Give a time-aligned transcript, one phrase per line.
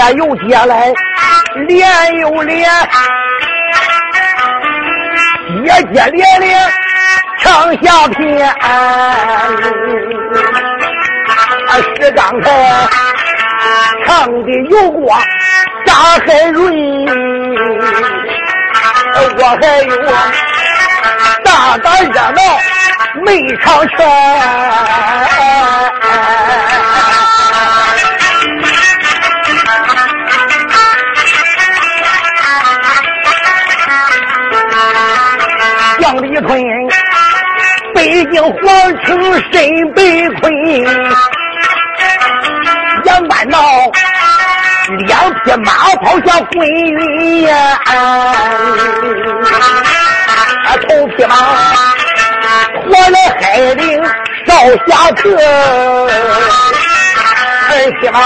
[0.00, 0.90] 接又接来，
[1.68, 1.86] 连
[2.20, 2.70] 又连，
[5.62, 6.72] 接接连连
[7.42, 8.18] 唱下篇。
[11.98, 12.46] 是刚才
[14.06, 15.14] 唱的有过
[15.84, 16.60] 大海瑞，
[19.36, 19.90] 我还有
[21.44, 22.40] 大大热闹
[23.24, 23.28] 没
[23.58, 23.98] 唱全。
[38.20, 38.52] 北京皇
[39.06, 39.16] 城
[39.50, 40.52] 身被困。
[43.06, 43.58] 杨半道，
[45.06, 47.80] 两匹马跑向滚云呀！
[47.86, 48.34] 啊，
[50.86, 51.34] 头匹马
[52.90, 54.04] 驮来海陵
[54.46, 54.52] 少
[54.86, 55.22] 侠客，
[57.70, 58.20] 二匹马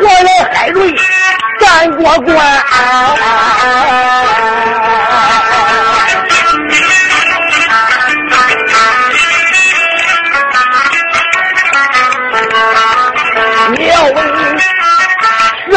[0.00, 0.92] 驮来海瑞
[1.60, 2.36] 干过关。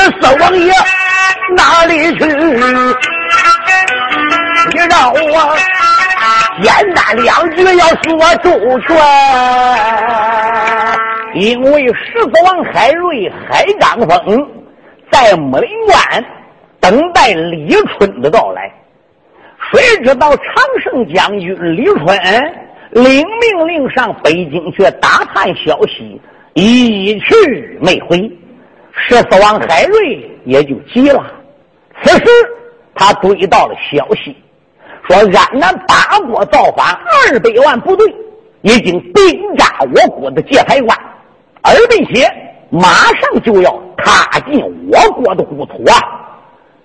[0.03, 0.73] 四王爷
[1.55, 2.25] 哪里去？
[4.71, 5.17] 你让我
[6.61, 8.49] 简单两句要说周
[8.81, 8.87] 全。
[11.35, 14.47] 因为十四王海瑞、海张峰
[15.11, 16.23] 在木林关
[16.79, 18.71] 等待李春的到来，
[19.71, 20.43] 谁知道常
[20.83, 22.05] 胜将军李春
[22.91, 23.03] 领
[23.41, 26.21] 命令上北京去打探消息，
[26.53, 28.31] 一去没回。
[28.95, 31.25] 十四王海瑞也就急了。
[32.03, 32.25] 此时
[32.95, 34.35] 他追到了消息，
[35.07, 38.15] 说安南八国造反二百万部队
[38.61, 40.97] 已经兵扎我国的界牌关，
[41.61, 42.29] 而并且
[42.69, 44.61] 马上就要踏进
[44.91, 45.99] 我国的故土啊！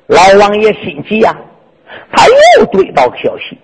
[0.07, 1.37] 老王爷心急呀，
[2.13, 2.27] 他
[2.59, 3.59] 又追到消息，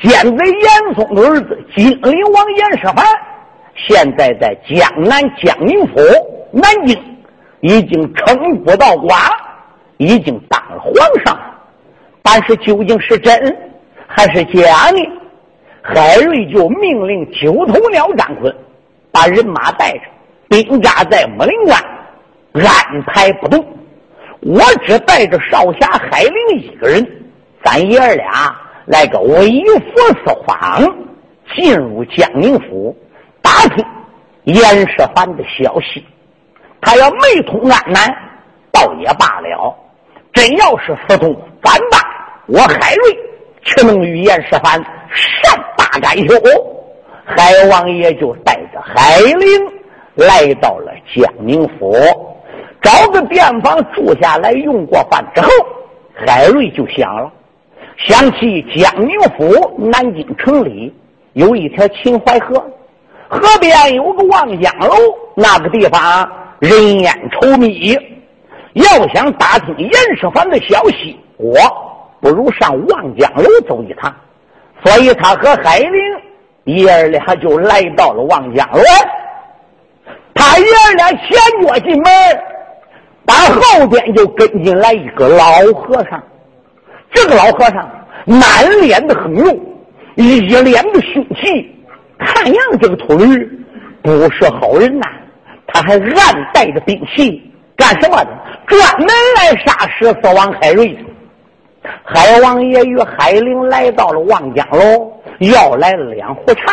[0.00, 3.04] 奸贼严嵩的儿子金陵王严世蕃
[3.74, 5.96] 现在在江南江宁府
[6.52, 7.11] 南京。
[7.62, 9.18] 已经称不到官，
[9.96, 10.92] 已经当了皇
[11.24, 11.38] 上，
[12.22, 13.34] 但是究竟是真
[14.06, 14.98] 还是假呢？
[15.80, 18.54] 海瑞就命令九头鸟张坤
[19.10, 20.00] 把人马带着，
[20.48, 21.80] 兵扎在木林关，
[22.52, 23.64] 安排不动。
[24.40, 27.04] 我只带着少侠海灵一个人，
[27.62, 28.52] 咱爷儿俩
[28.86, 30.82] 来个微服私访，
[31.54, 32.96] 进入江宁府，
[33.40, 33.84] 打听
[34.44, 36.04] 严世蕃的消息。
[36.82, 38.14] 他要没通安南，
[38.72, 39.72] 倒也罢了；
[40.32, 41.98] 真要是私通反霸，
[42.46, 43.18] 我海瑞
[43.62, 44.84] 却能与严世蕃
[45.14, 46.34] 善罢甘休。
[47.24, 49.48] 海王爷就带着海灵
[50.16, 51.94] 来到了江宁府，
[52.82, 55.48] 找个店房住下来，用过饭之后，
[56.14, 57.30] 海瑞就想了，
[57.96, 60.92] 想起江宁府南京城里
[61.34, 62.58] 有一条秦淮河，
[63.28, 64.96] 河边有个望江楼，
[65.36, 66.28] 那个地方。
[66.62, 67.98] 人烟稠密，
[68.74, 71.56] 要想打听严世蕃的消息，我
[72.20, 74.14] 不如上望江楼走一趟。
[74.84, 75.92] 所以他和海玲
[76.62, 78.80] 爷儿俩就来到了望江楼。
[80.34, 81.30] 他爷儿俩前
[81.66, 82.12] 脚进门，
[83.26, 86.22] 打后边就跟进来一个老和尚。
[87.10, 87.90] 这个老和尚
[88.24, 89.52] 满脸的横肉，
[90.14, 91.74] 一脸的凶气，
[92.20, 93.50] 看样这个秃驴
[94.00, 95.08] 不是好人呐。
[95.72, 98.30] 他还暗带着兵器干什么的？
[98.66, 100.96] 专门来杀十四王海瑞。
[102.04, 106.72] 海王爷与海灵来到了望江楼，要来了两壶茶。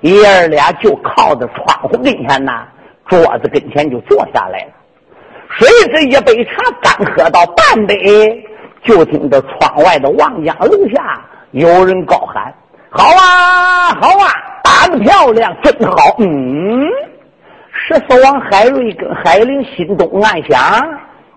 [0.00, 2.66] 爷儿俩就靠在窗户跟前呐，
[3.06, 4.72] 桌子跟前就坐下来了。
[5.58, 8.42] 谁知一杯茶刚喝到半杯，
[8.82, 12.54] 就听到窗外的望江楼下有人高喊
[12.88, 14.32] ：“好啊，好啊，
[14.64, 16.88] 打的漂亮，真好！”嗯。
[17.92, 20.88] 十四王海瑞跟海玲心中暗想：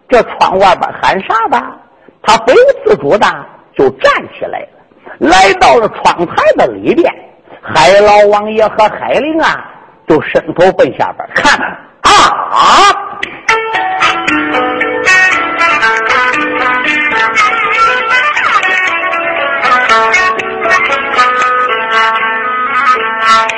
[0.08, 1.76] 这窗外边喊啥吧？
[2.22, 3.28] 他不由自主的
[3.76, 4.68] 就站起来了，
[5.18, 7.12] 来到了窗台的里边。
[7.60, 9.66] 海老王爷和海玲啊，
[10.08, 12.12] 就伸头奔下边看啊！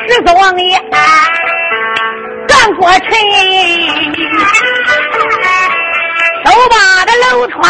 [0.08, 0.80] 十四王爷。
[2.77, 3.00] 过尘，
[6.44, 6.75] 手把
[7.06, 7.62] 的楼窗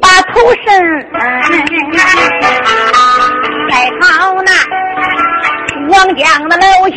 [0.00, 0.32] 把头
[0.64, 0.66] 伸，
[3.70, 4.02] 在朝
[4.44, 4.50] 那
[5.88, 6.96] 王江的楼下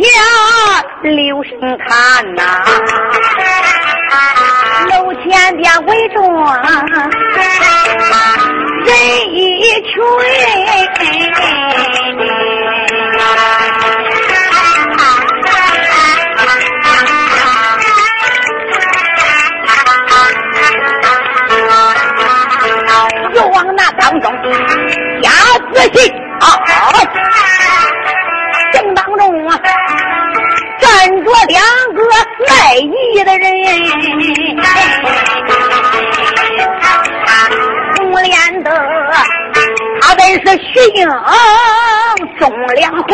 [1.03, 1.51] 留神
[1.87, 1.89] 看
[2.35, 2.41] 呐，
[4.89, 5.21] 楼前
[5.57, 6.15] 边围着
[8.83, 8.99] 人
[9.33, 9.35] 一
[9.81, 9.91] 群。
[42.39, 43.09] 忠良户，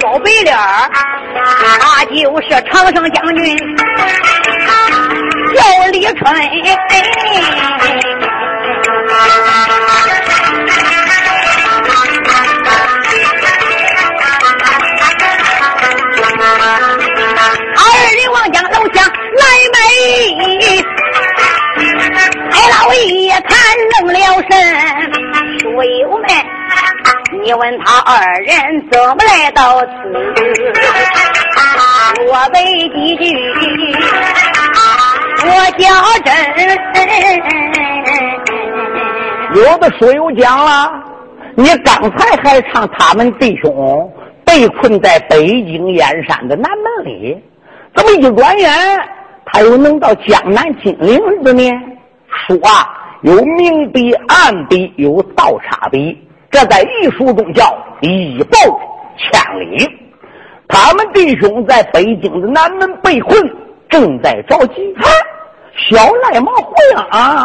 [0.00, 0.54] 小白脸
[1.80, 3.42] 他就是常胜将军。
[5.52, 5.58] 叫
[5.90, 6.20] 李春，
[17.76, 17.80] 二
[18.14, 19.42] 人往江楼下来
[19.72, 19.76] 没？
[22.52, 23.00] 哎，老爷
[23.42, 23.50] 看
[23.98, 24.52] 愣了神，
[25.80, 26.28] 书友们，
[27.42, 29.88] 你问他二人怎么来到此？
[32.28, 32.60] 我背
[32.90, 33.24] 几句。
[35.42, 35.48] 我
[35.78, 35.88] 叫
[36.22, 36.28] 真，
[39.54, 40.92] 有的书友讲了，
[41.54, 44.12] 你刚才还唱他们弟兄
[44.44, 47.42] 被困在北京燕山的南门里，
[47.94, 48.70] 怎么一转眼
[49.46, 51.72] 他又能到江南金陵子呢？
[52.46, 56.16] 书啊，有明笔暗笔，有倒插笔，
[56.50, 58.56] 这在艺术中叫一步
[59.18, 59.86] 千里。
[60.68, 63.38] 他们弟兄在北京的南门被困。
[63.90, 64.94] 正在着急，
[65.74, 67.44] 小赖毛胡样啊！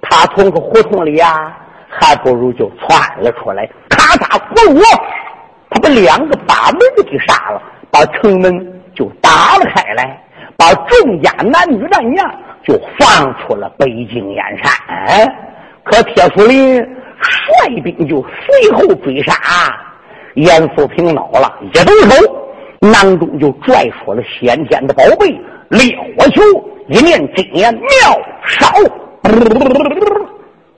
[0.00, 1.52] 他从个胡同里呀，
[1.88, 4.80] 还不如就窜了出来，咔嚓葫芦，
[5.70, 7.60] 他把两个把门都给杀了，
[7.90, 10.22] 把城门就打了开来，
[10.56, 12.32] 把众家男女战将
[12.64, 14.72] 就放出了北京燕山。
[14.88, 15.26] 哎
[15.84, 16.76] 可铁树林
[17.20, 19.34] 率兵就随后追杀，
[20.34, 22.46] 严素平恼了，一动手，
[22.80, 25.26] 囊中就拽出了先天的宝贝。
[25.68, 26.42] 烈火球，
[26.88, 27.82] 一面真言妙
[28.44, 28.66] 烧，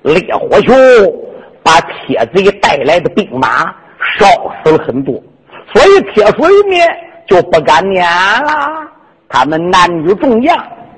[0.02, 0.72] 烈火球
[1.62, 3.64] 把铁贼带来的兵马
[4.16, 4.26] 烧
[4.62, 5.20] 死了很多，
[5.72, 6.86] 所以铁水面
[7.26, 8.06] 就不敢撵
[8.44, 8.52] 了。
[9.28, 10.56] 他们男女众将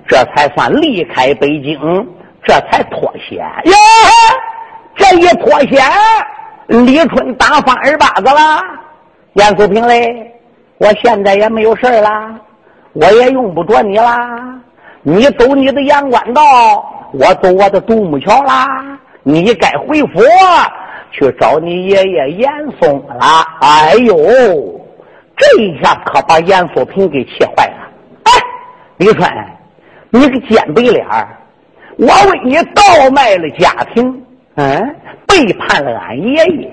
[0.09, 2.07] 这才算离开北京，
[2.45, 3.73] 这才脱险呀！
[4.97, 5.85] 这一脱险，
[6.69, 8.61] 李春打翻二八子了。
[9.35, 10.33] 严素平嘞，
[10.79, 12.11] 我现在也没有事了。
[12.95, 14.17] 我也用不着你啦，
[15.03, 16.43] 你走你的阳关道，
[17.13, 18.99] 我走我的独木桥啦。
[19.23, 20.23] 你该回府
[21.11, 22.51] 去找你爷爷严
[22.81, 23.45] 嵩啦。
[23.61, 24.17] 哎呦，
[25.37, 27.89] 这一下可把严素平给气坏了。
[28.25, 28.33] 哎，
[28.97, 29.31] 李春，
[30.11, 31.29] 你个尖背脸儿
[31.97, 34.25] 我为你倒卖了家庭，
[34.57, 36.71] 嗯，背叛了俺爷爷，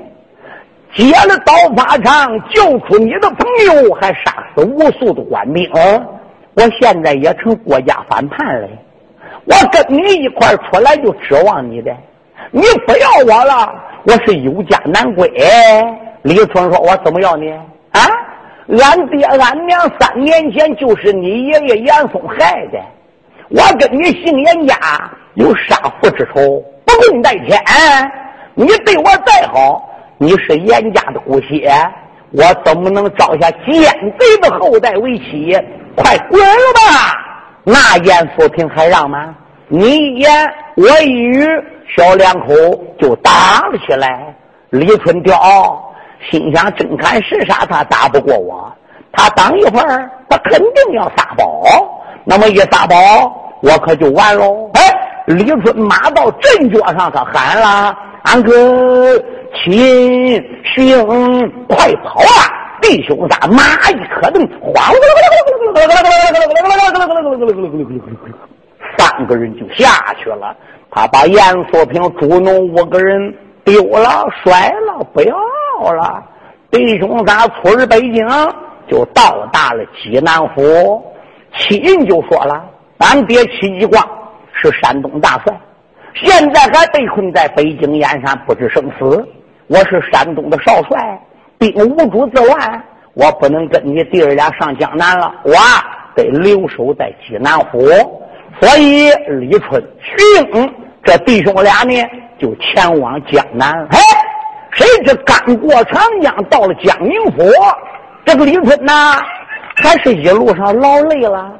[0.96, 3.48] 劫了刀法场，救出你的朋
[3.84, 5.70] 友，还杀死无数的官兵。
[5.74, 6.08] 嗯
[6.56, 8.68] 我现在也成国家反叛了，
[9.46, 11.92] 我跟你一块出来就指望你的，
[12.52, 15.28] 你不要我了，我是有家难归。
[16.22, 18.02] 李春说：“我怎么要你啊？
[18.68, 22.80] 俺爹俺娘三年前就是你爷爷严嵩害的，
[23.50, 24.76] 我跟你姓严家
[25.36, 27.60] 有杀父之仇，不共戴天。
[28.56, 31.72] 你对我再好，你是严家的骨血，
[32.32, 33.76] 我怎么能招下奸
[34.20, 35.58] 贼的后代为妻？”
[35.96, 37.16] 快滚了吧！
[37.64, 39.36] 那严素平还让吗？
[39.68, 40.32] 你一言
[40.76, 41.48] 我一语，
[41.96, 42.54] 小两口
[43.00, 44.36] 就打了起来。
[44.72, 45.36] 李春雕
[46.32, 48.72] 心想：真看实杀，他打不过我。
[49.12, 51.64] 他当一会儿，他肯定要撒宝。
[52.26, 52.96] 那么一撒宝，
[53.62, 54.70] 我可就完喽。
[54.74, 54.82] 哎，
[55.28, 59.18] 李春马到阵脚上，他喊了：“俺哥
[59.64, 62.48] 秦兄，快跑啊！”
[62.82, 64.94] 弟兄仨马一磕蹬，晃，
[68.98, 70.56] 三个人就下去了。
[70.92, 75.36] 他把严素平、朱农五个人丢了、摔了，不要
[75.94, 76.24] 了。
[76.72, 78.28] 弟兄仨出了北京，
[78.90, 81.04] 就到达了济南府。
[81.58, 82.64] 七人就说了
[83.00, 84.04] ：“俺爹戚继光
[84.54, 85.60] 是山东大帅，
[86.16, 89.28] 现在还被困在北京燕山，不知生死。
[89.68, 91.20] 我是山东的少帅。”
[91.60, 92.84] 兵无主自乱，
[93.14, 95.54] 我不能跟你弟儿俩上江南了，我
[96.14, 97.80] 得留守在济南府。
[98.60, 100.74] 所以李春、徐英
[101.06, 101.96] 这弟兄俩呢，
[102.38, 103.72] 就前往江南。
[103.92, 104.00] 哎，
[104.72, 107.50] 谁知刚过长江，到了江宁府，
[108.26, 109.22] 这个李春呐，
[109.84, 111.52] 还是一路上劳累了，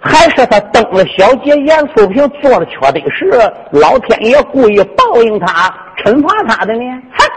[0.00, 3.28] 还是他登了小姐严素萍做了缺德事，
[3.72, 7.02] 老天爷故意报应他、惩罚他的呢？
[7.18, 7.28] 哼！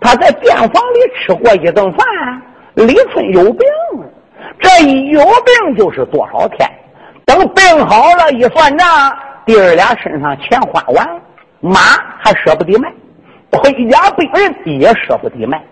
[0.00, 2.42] 他在便房里吃过一顿饭，
[2.74, 3.60] 李春有病，
[4.58, 6.68] 这一有病就是多少天。
[7.24, 9.16] 等病好了，一算账，
[9.46, 11.20] 弟儿俩身上钱花完了，
[11.60, 11.78] 马
[12.18, 12.92] 还舍不得卖，
[13.52, 15.62] 回家病人也舍不得卖。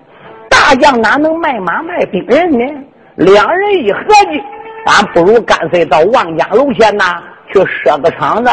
[0.49, 2.85] 大将哪能卖马卖病人呢？
[3.16, 4.00] 两人一合
[4.33, 4.42] 计。
[4.87, 8.50] 俺不如干脆到望江楼前呐，去设个场子，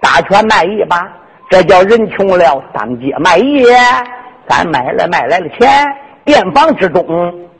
[0.00, 1.06] 打拳卖艺吧。
[1.50, 3.62] 这叫人穷了当街卖艺，
[4.48, 5.68] 咱买来卖来的钱，
[6.24, 7.04] 店房之中，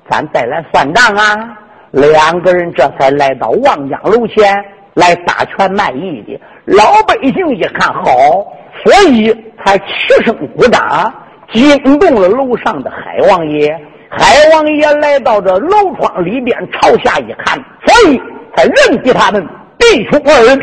[0.09, 1.59] 咱再来算账啊。
[1.91, 6.41] 两个人这才来到望江楼前来打拳卖艺的。
[6.65, 8.47] 老百姓一看好，
[8.83, 9.31] 所以
[9.62, 11.12] 才齐声鼓掌，
[11.53, 13.79] 惊动了楼上的海王爷。
[14.11, 18.21] 海王爷来到这楼窗里边，朝下一看，所以
[18.57, 19.47] 才认得他们
[19.79, 20.63] 弟兄二人。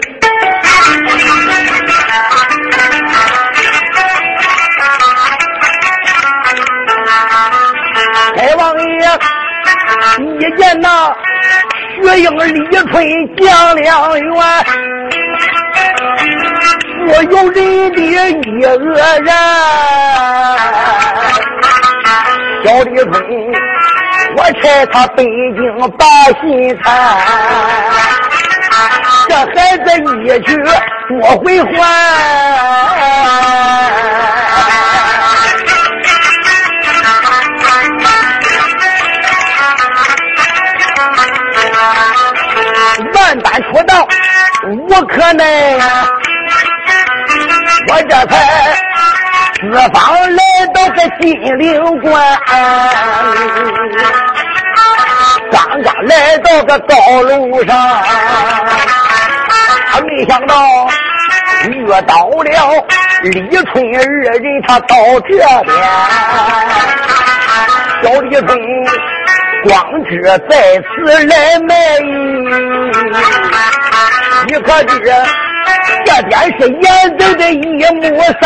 [8.36, 8.84] 海王爷
[10.40, 11.14] 一见那
[12.02, 14.32] 薛英、李春讲两员，
[17.08, 17.56] 我有人
[17.94, 18.66] 的一个
[19.20, 19.28] 人。
[22.64, 23.14] 小李春，
[24.38, 25.62] 我拆他北京
[25.98, 26.06] 把
[26.40, 26.86] 心肠，
[29.28, 29.86] 这孩子
[30.24, 30.48] 一去
[31.10, 31.66] 多回还。
[43.14, 44.08] 万般出道
[44.70, 45.44] 无可奈，
[47.90, 48.34] 我这才。
[49.74, 50.40] 四方来
[50.72, 52.14] 到这金陵关，
[55.52, 57.74] 刚刚来到个高楼上，
[60.06, 60.54] 没想到
[61.64, 62.86] 遇到了
[63.24, 64.32] 李春二人，
[64.68, 64.96] 他到
[65.28, 65.30] 这
[65.64, 65.76] 边，
[68.04, 68.48] 小李春
[69.64, 69.74] 光
[70.06, 70.54] 知在
[70.84, 70.86] 此
[71.26, 71.34] 来
[71.68, 72.06] 卖艺，
[74.48, 74.94] 你可知？
[76.06, 76.84] 这边是严
[77.18, 77.56] 嵩的一
[77.96, 78.02] 目
[78.42, 78.44] 散，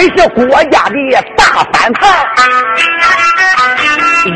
[0.00, 0.94] 本是国家的
[1.36, 2.08] 大反派，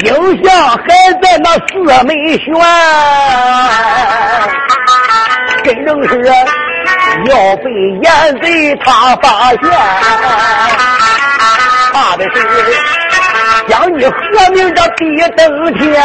[0.04, 0.85] 影像还
[1.23, 1.73] 在那四
[2.04, 2.54] 美悬，
[5.64, 6.12] 真正是。
[7.26, 7.71] 要被
[8.02, 8.11] 严
[8.42, 9.59] 贼他发现，
[11.92, 12.37] 怕的是
[13.68, 14.12] 将你和
[14.52, 15.04] 命这逼
[15.37, 16.02] 登天。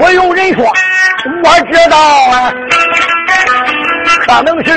[0.00, 1.96] 我有人说，我知道，
[4.26, 4.70] 可能是。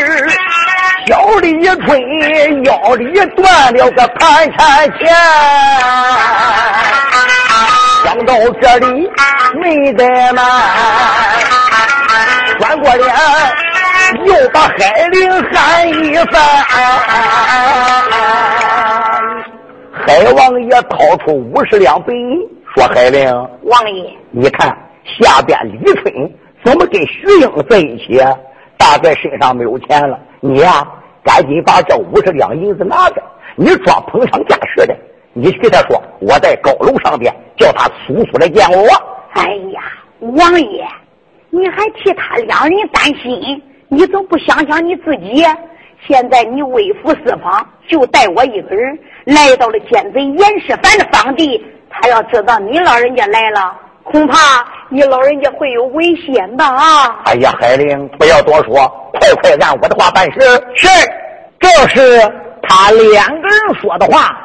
[1.08, 3.06] 小李春腰里
[3.38, 5.08] 断了个盘缠钱，
[8.04, 9.10] 想到这里
[9.62, 10.46] 没得慢，
[12.60, 13.16] 转过脸
[14.26, 16.44] 又把海玲喊一番。
[20.06, 22.38] 海王爷掏出五十两白银，
[22.76, 23.34] 说：“海玲，
[23.64, 24.78] 王爷，你看
[25.20, 26.32] 下边李春
[26.64, 28.20] 怎么跟徐英在一起？
[28.78, 30.88] 大概身上没有钱了。”你呀，
[31.24, 33.24] 赶紧把这五十两银子拿着，
[33.56, 34.96] 你装捧上架势的，
[35.34, 38.88] 你去他说我在高楼上边，叫他速速来见我。
[39.34, 39.82] 哎呀，
[40.20, 40.86] 王爷，
[41.50, 45.44] 你还替他两人担心，你怎么不想想你自己？
[46.08, 53.76] 现在你微服私访，就带我一个人来到了奸贼严世蕃的房地，他要知道你老人家来了，
[54.12, 57.22] 恐怕你老人家会有危险的啊！
[57.26, 58.90] 哎呀，海玲，不要多说。
[59.14, 60.40] 快快按我的话办事！
[60.76, 60.88] 是，
[61.60, 62.20] 这是
[62.62, 64.38] 他两个人说的话，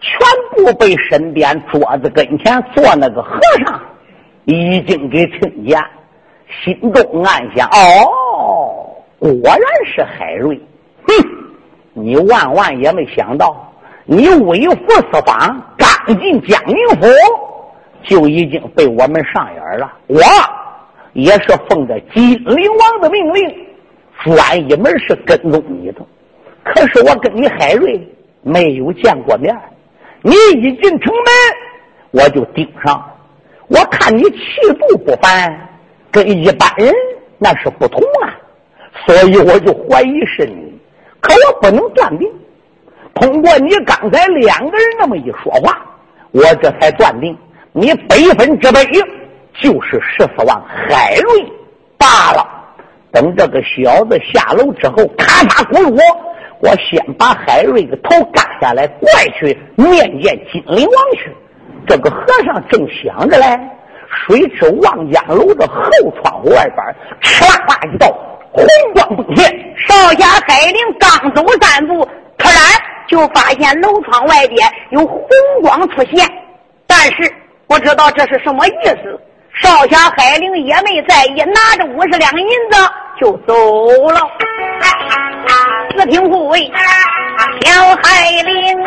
[0.00, 3.80] 全部被身边桌子跟前坐那个和尚
[4.44, 5.82] 已经给听见，
[6.62, 10.60] 心中暗想：哦，果然是海瑞。
[11.08, 11.14] 哼，
[11.94, 13.72] 你万万也没想到，
[14.04, 14.76] 你微服
[15.10, 17.08] 私访，刚进江宁府，
[18.04, 19.92] 就已经被我们上眼了。
[20.06, 20.20] 我
[21.12, 23.66] 也是奉着金陵王的命令。
[24.22, 26.00] 专一门是跟踪你的，
[26.62, 27.98] 可是我跟你海瑞
[28.42, 29.58] 没有见过面。
[30.20, 31.10] 你一进城
[32.10, 33.02] 门，我就盯上。
[33.68, 34.38] 我看你气
[34.78, 35.68] 度不凡，
[36.10, 36.92] 跟一般人
[37.38, 38.36] 那是不同啊，
[39.06, 40.78] 所以我就怀疑是你。
[41.20, 42.30] 可我不能断定。
[43.14, 45.82] 通过你刚才两个人那么一说话，
[46.32, 47.34] 我这才断定
[47.72, 48.84] 你北分之北
[49.60, 51.52] 就是十四万海瑞
[51.98, 52.46] 罢了。
[53.12, 56.00] 等这个小子下楼之后，咔嚓咕噜，
[56.60, 61.34] 我先把海瑞的头割下来，怪去面见金陵王去。
[61.86, 63.46] 这个和尚正想着嘞，
[64.26, 65.82] 谁知望江楼的后
[66.20, 68.08] 窗户外边，哧啦啦一道
[68.52, 69.74] 红光迸现。
[69.88, 72.06] 少侠海灵刚走三步，
[72.38, 72.56] 突然
[73.08, 75.26] 就发现楼窗外边有红
[75.62, 76.26] 光出现，
[76.86, 77.32] 但是
[77.70, 79.16] 不知道这是什么意思。
[79.62, 82.76] 少侠海灵也没在意，拿着五十两银子
[83.20, 83.54] 就走
[84.10, 84.20] 了。
[85.96, 86.60] 四平护卫
[87.62, 87.70] 小
[88.02, 88.84] 海灵，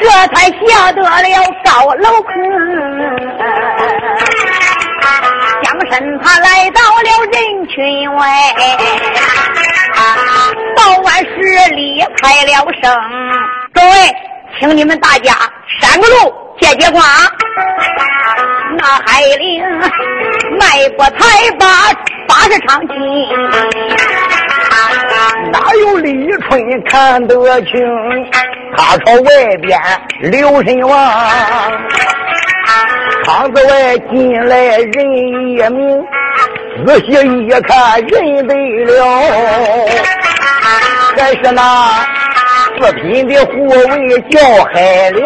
[0.00, 1.28] 这才下得了
[1.62, 2.32] 高楼空。
[5.62, 8.24] 将身他来到了人群外，
[10.74, 12.96] 报完十里开了声，
[13.74, 13.90] 各位，
[14.58, 15.34] 请你们大家
[15.80, 17.02] 闪个路，借借光。
[18.78, 19.62] 那海灵
[20.58, 21.64] 迈步才把
[22.28, 22.96] 八十长进，
[25.52, 27.72] 哪有李春看得清？
[28.76, 29.80] 他朝外边
[30.20, 30.92] 留神望，
[33.24, 36.04] 窗子外进来人一名，
[36.84, 37.12] 仔细
[37.46, 38.92] 一看认对了，
[41.18, 42.06] 还是那
[42.78, 43.76] 四品的护卫
[44.30, 44.38] 叫
[44.72, 45.24] 海灵。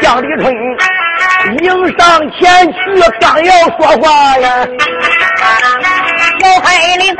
[0.00, 0.54] 江立春
[1.62, 1.64] 迎
[1.98, 2.76] 上前去，
[3.20, 4.66] 刚要说话呀，
[6.40, 7.16] 小海灵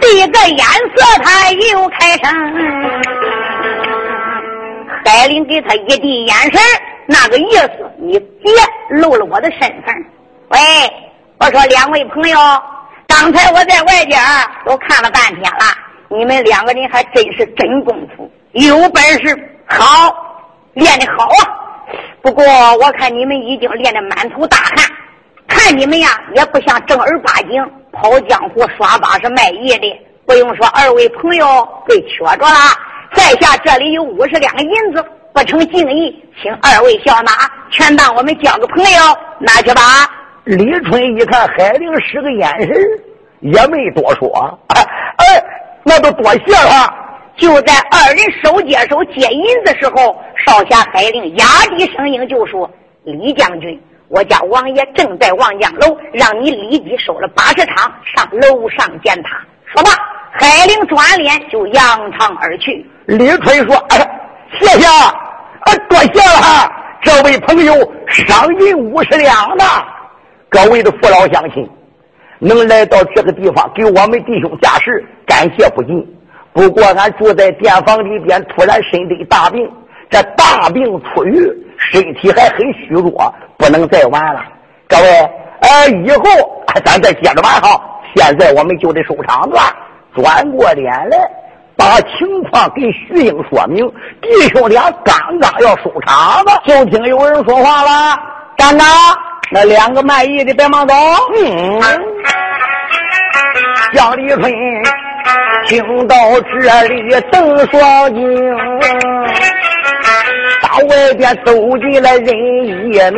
[0.00, 2.24] 递个眼色，他又开声。
[5.04, 6.60] 海灵给他一递眼神，
[7.06, 8.52] 那个意思，你别
[8.90, 9.94] 露了我的身份。
[10.48, 10.58] 喂，
[11.38, 12.38] 我说两位朋友，
[13.06, 14.20] 刚才我在外边
[14.64, 15.64] 都看了半天了，
[16.08, 20.14] 你们两个人还真是真功夫，有本事好，
[20.74, 21.56] 练的好啊！
[22.22, 22.44] 不过
[22.78, 24.76] 我看你们已经练得满头大汗，
[25.46, 30.00] 看你们呀也不像正儿八经跑江湖耍把式卖艺的。
[30.26, 31.46] 不用说，二位朋友
[31.86, 32.58] 被缺着了。
[33.14, 35.04] 在下这里有五十两银子，
[35.36, 37.30] 不成敬意，请二位笑纳，
[37.70, 39.82] 全当我们交个朋友，拿去吧。
[40.44, 42.74] 李春一看海玲使个眼神，
[43.40, 44.58] 也没多说。
[44.68, 45.44] 哎，
[45.84, 46.90] 那都多谢了。
[47.36, 51.44] 就在二人手接手接银子时候，少侠海令压
[51.76, 52.70] 低声音就说
[53.04, 59.38] ：“李将军，我家王爷正在望江楼，让你立即收了八十场，上楼上见他。”
[59.70, 59.90] 说罢，
[60.32, 62.86] 海玲转脸就扬长而去。
[63.04, 64.15] 李春说：“哎，
[64.60, 67.74] 谢谢，啊，多谢了哈，这位朋友
[68.08, 69.64] 赏银五十两呢。
[70.48, 71.68] 各位的父老乡亲，
[72.38, 76.12] 能来到这个地方给我们弟兄驾事，感谢不尽。”
[76.56, 79.70] 不过，俺住在店房里边，突然身得大病，
[80.08, 84.40] 这大病初愈，身体还很虚弱，不能再玩了。
[84.88, 86.24] 各位，呃，以后
[86.82, 87.78] 咱再接着玩哈。
[88.14, 89.58] 现在我们就得收场子，
[90.14, 91.18] 转过脸来，
[91.76, 93.86] 把情况给徐英说明。
[94.22, 98.18] 弟兄俩刚刚要收场子，就听有人说话了
[98.56, 98.86] ：“站长，
[99.52, 100.94] 那两个卖艺的别忙走。”
[101.36, 101.80] 嗯，
[103.94, 104.52] 江立春。
[105.66, 108.24] 听到这里，邓双金
[110.62, 112.28] 到外边走进来人
[112.64, 113.12] 一名，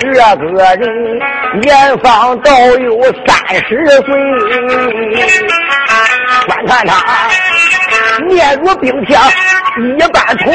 [0.00, 1.18] 这个人
[1.60, 4.04] 年方倒有三十岁，
[6.46, 6.92] 观看他
[8.26, 9.20] 面如冰天
[9.98, 10.52] 一般铜。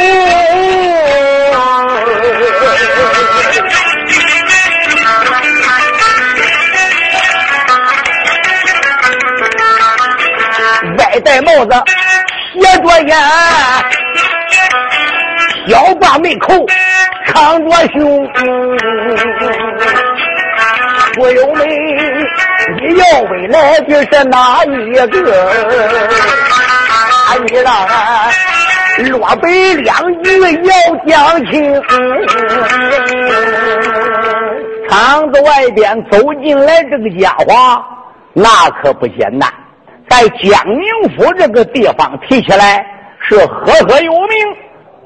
[11.23, 11.71] 戴帽子，
[12.53, 13.17] 斜着眼，
[15.67, 16.53] 小挂眉口，
[17.25, 18.27] 敞着胸。
[21.15, 25.25] 朋友们，你要问来的是哪一个？
[27.47, 27.73] 你让
[29.19, 31.81] 落北两句要讲清。
[34.89, 37.83] 厂子外边走进来这个家伙，
[38.33, 39.51] 那可不简单。
[40.07, 42.85] 在江宁府这个地方提起来
[43.19, 44.29] 是赫赫有名，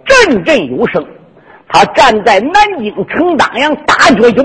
[0.06, 1.04] 振振有声。
[1.70, 4.44] 他站在南京城当阳，大脚一跺，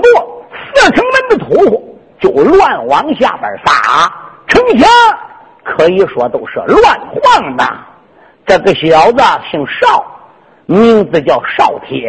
[0.73, 4.11] 四城门的土就乱往下边撒，
[4.47, 4.89] 城墙
[5.65, 7.65] 可以说都是乱晃的。
[8.45, 10.05] 这个小子姓邵，
[10.67, 12.07] 名字叫邵铁，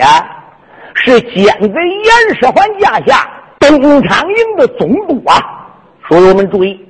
[0.95, 5.67] 是奸贼严世蕃家下东厂营的总督啊。
[6.09, 6.81] 书友们注意。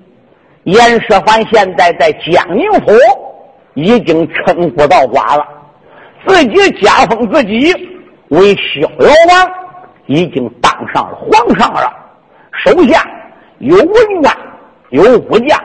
[0.64, 2.92] 严世蕃现在在江宁府
[3.74, 5.46] 已经称呼到寡了，
[6.26, 7.72] 自己加封自己
[8.30, 9.50] 为逍遥王，
[10.06, 11.92] 已经当上了皇上了。
[12.52, 13.08] 手下
[13.58, 14.36] 有文官，
[14.90, 15.56] 有武将，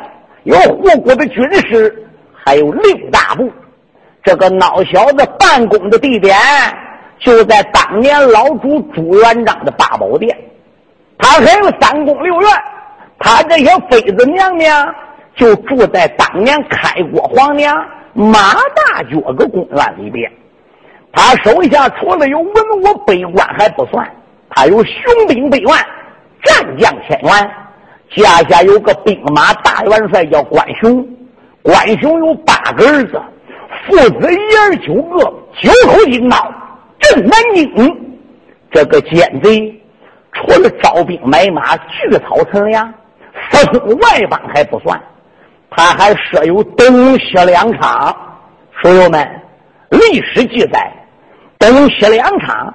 [0.43, 3.51] 有护国的军师，还有六大部。
[4.23, 6.38] 这个孬小子办公的地点
[7.19, 10.36] 就在当年老主朱元璋的八宝殿，
[11.17, 12.49] 他还有三宫六院，
[13.17, 14.93] 他这些妃子娘娘
[15.36, 17.75] 就住在当年开国皇娘
[18.13, 20.32] 马大脚个宫院里边。
[21.12, 24.08] 他手下除了有文武百官还不算，
[24.49, 25.80] 他有雄兵百万，
[26.43, 27.51] 战将千万，
[28.15, 31.08] 家下有个兵马大元帅叫关雄，
[31.62, 33.21] 关雄有八个儿子。
[33.88, 35.19] 父子一儿九个，
[35.60, 36.38] 九口金刀
[37.00, 38.12] 镇南京。
[38.69, 39.82] 这个奸贼
[40.34, 42.93] 除了招兵买马、聚草屯粮、
[43.50, 45.02] 私通外邦还不算，
[45.69, 48.15] 他还设有东西两场。
[48.82, 49.28] 书友们，
[49.89, 50.91] 历史记载，
[51.60, 52.74] 东西两场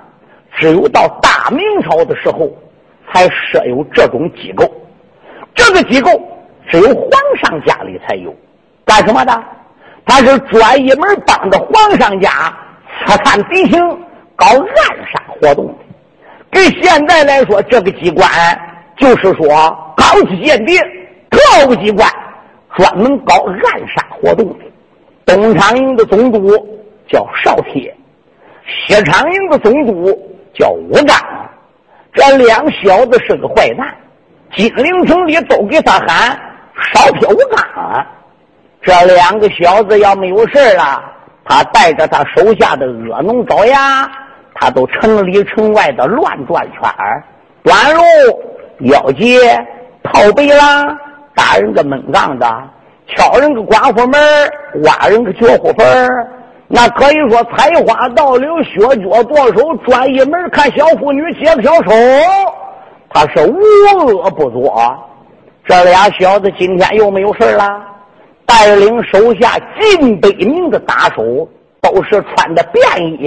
[0.56, 2.50] 只有到大明朝的时候
[3.12, 4.70] 才设有这种机构。
[5.88, 6.10] 机构
[6.68, 7.10] 只有皇
[7.42, 8.34] 上家里才有，
[8.84, 9.42] 干什么的？
[10.04, 12.30] 他是专一门帮着皇上家
[13.06, 13.80] 刺探敌情、
[14.36, 15.74] 搞暗杀活动的。
[16.50, 18.30] 跟现在来说，这个机关
[18.96, 19.46] 就是说
[19.96, 20.78] 高级间谍、
[21.28, 22.08] 特务机关，
[22.76, 24.64] 专门搞暗杀活动的。
[25.26, 26.54] 东厂营的总督
[27.08, 27.92] 叫邵铁，
[28.64, 30.16] 西厂营的总督
[30.54, 31.16] 叫吴刚。
[32.12, 33.92] 这两小子是个坏蛋，
[34.54, 36.38] 金陵城里都给他喊
[36.92, 38.06] 少铁吴刚。
[38.82, 41.02] 这两个小子要没有事了，
[41.44, 44.08] 他带着他手下的恶农爪牙，
[44.54, 47.24] 他都城里城外的乱转圈儿，
[47.64, 48.02] 短路、
[48.82, 49.58] 腰街、
[50.04, 50.84] 套背啦，
[51.34, 52.46] 打人个闷杠子，
[53.08, 54.20] 敲人个寡妇门
[54.84, 56.08] 挖人个脚后坟
[56.68, 61.90] 那可以说采花盗柳、削脚剁手、专一门看小妇女、接小手，
[63.16, 64.94] 他是无恶不作。
[65.64, 67.66] 这俩小子今天又没有事了。
[68.44, 71.48] 带领手下近百名的打手，
[71.80, 73.26] 都是穿的便衣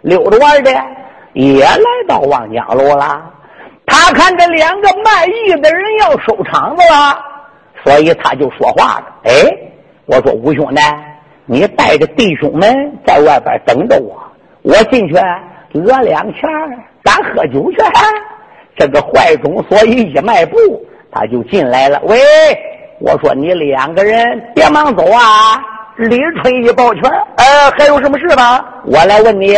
[0.00, 0.70] 溜着玩的，
[1.34, 3.30] 也来到望江楼了。
[3.84, 7.18] 他看这两个卖艺的人要收场子了，
[7.84, 9.32] 所以他就说话了：“哎，
[10.06, 10.80] 我说五兄弟，
[11.44, 12.74] 你带着弟兄们
[13.06, 14.16] 在外边等着我，
[14.62, 15.14] 我进去
[15.72, 16.40] 讹两钱
[17.04, 17.76] 咱喝酒去。”
[18.76, 20.56] 这个坏种所以一迈步，
[21.10, 22.00] 他就进来了。
[22.04, 22.18] 喂。
[22.98, 25.62] 我说你两个人别忙走啊！
[25.96, 27.02] 李春一抱拳，
[27.36, 28.64] 呃，还有什么事吗？
[28.86, 29.54] 我来问你，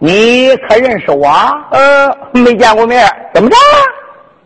[0.00, 1.28] 你可认识我？
[1.70, 3.56] 呃，没见过面，怎么着？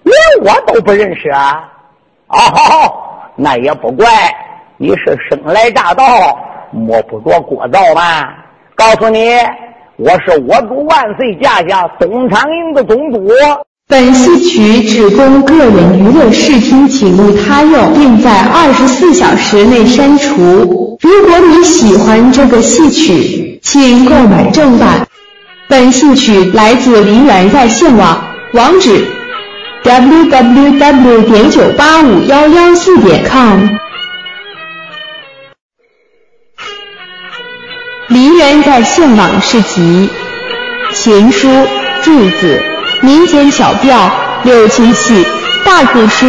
[0.02, 1.66] 连我都不认识啊？
[2.28, 2.38] 哦，
[3.36, 4.06] 那也不怪，
[4.76, 6.04] 你是生来乍到，
[6.72, 8.34] 摸不着锅灶嘛。
[8.74, 9.30] 告诉你，
[9.96, 13.26] 我是我主万岁驾下东厂营的总督。
[13.90, 20.96] 本戏曲只供个人娱乐视听，请勿他用，并在二十四小时内删除。
[21.03, 25.09] 如果你喜欢这个戏曲，请购买正版。
[25.68, 29.05] 本戏曲来自梨园在线网，网址
[29.83, 31.24] ：www.
[31.24, 33.59] 点九八五幺幺四点 com。
[38.07, 40.09] 梨园在线网是集
[40.92, 41.48] 情书、
[42.05, 42.69] 柱子。
[43.02, 44.10] 民间小调、
[44.44, 45.26] 六七戏、
[45.64, 46.26] 大鼓书、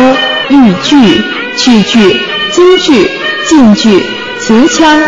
[0.50, 1.22] 豫剧、
[1.58, 2.18] 曲剧、
[2.52, 3.12] 京剧、
[3.46, 4.02] 晋剧、
[4.40, 5.02] 秦腔、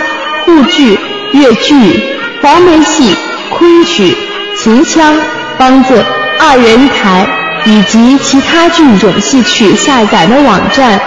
[0.46, 1.00] 沪剧、
[1.32, 2.04] 越剧、
[2.42, 3.16] 黄梅戏、
[3.50, 4.16] 昆曲、
[4.58, 5.16] 秦腔、
[5.58, 6.04] 梆子、
[6.40, 7.26] 二人台
[7.66, 11.00] 以及其他剧种戏曲下载的网站，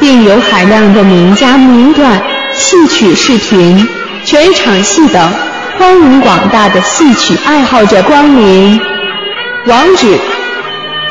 [0.00, 2.20] 并有海量的名家名段、
[2.52, 3.86] 戏曲视频、
[4.24, 5.32] 全场戏等，
[5.78, 8.97] 欢迎广大的戏曲爱好者光临。
[9.68, 10.18] 网址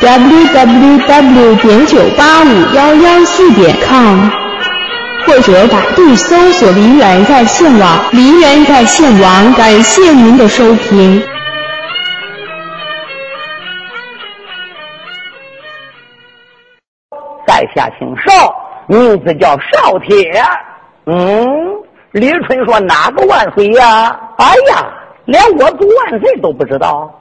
[0.02, 1.62] ：www.
[1.62, 4.18] 点九八五幺幺四点 com，
[5.28, 8.00] 或者百度搜索“梨园在线网”。
[8.12, 11.22] 梨园在线网，感谢您的收听。
[17.46, 18.56] 在下姓邵，
[18.88, 20.44] 名字叫邵铁。
[21.06, 21.46] 嗯，
[22.12, 24.20] 李春说哪个万岁呀？
[24.38, 24.84] 哎呀，
[25.26, 27.14] 连我主万岁都不知道。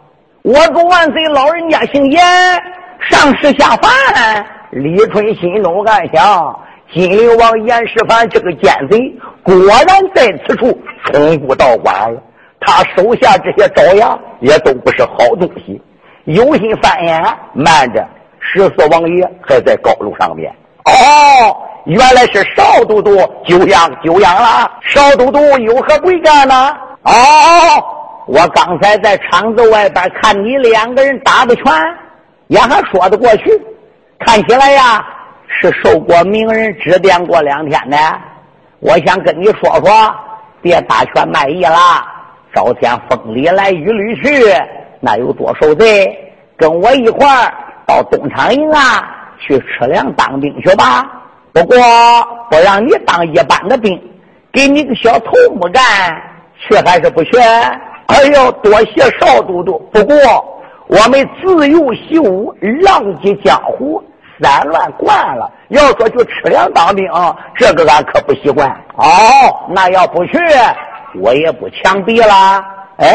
[0.47, 2.23] 我主万岁，老人家姓严，
[3.01, 3.91] 上世下凡。
[4.71, 6.57] 李春心中暗想：
[6.95, 12.23] 金陵王严世蕃这个奸贼，果然在此处称呼道馆了。
[12.61, 15.83] 他手下这些爪牙也都不是好东西，
[16.27, 17.21] 有心翻眼。
[17.53, 18.07] 慢着，
[18.39, 20.49] 十四王爷还在高楼上面。
[20.85, 21.57] 哦，
[21.87, 24.71] 原来是邵都督，久仰久仰了。
[24.83, 26.73] 邵都督有何贵干呢？
[27.03, 27.11] 哦，
[28.27, 31.65] 我刚才在厂子外边看你两个人打的拳，
[32.49, 33.45] 也还说得过去。
[34.19, 35.07] 看起来呀，
[35.47, 37.97] 是受过名人指点过两天的。
[38.81, 40.15] 我想跟你说说，
[40.61, 41.79] 别打拳卖艺了。
[42.55, 44.45] 朝天风里来雨里去，
[44.99, 46.35] 那有多受罪？
[46.57, 47.55] 跟我一块儿
[47.87, 49.09] 到东厂营啊，
[49.39, 51.05] 去吃粮当兵去吧。
[51.53, 51.77] 不过
[52.51, 54.03] 不让你当一般的兵，
[54.51, 55.83] 给你个小头目干，
[56.59, 57.33] 去还是不去？
[58.07, 59.79] 哎呦，多谢少都督。
[59.93, 60.17] 不过
[60.89, 64.03] 我们自幼习武，浪迹江湖，
[64.41, 65.51] 散乱惯了。
[65.69, 67.05] 要说就吃粮当兵，
[67.57, 68.69] 这个俺可不习惯。
[68.97, 69.05] 哦，
[69.71, 70.39] 那要不去，
[71.21, 72.65] 我也不强逼了。
[72.99, 73.07] 哎。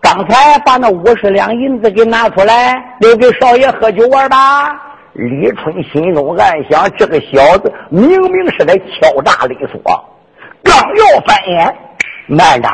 [0.00, 4.80] 刚才把那五十两银子给拿出来，留给少爷喝酒玩吧。
[5.12, 9.82] 李春心中暗想：这个小子明明是在敲诈勒索。
[10.62, 11.76] 刚要翻眼，
[12.28, 12.68] 慢着，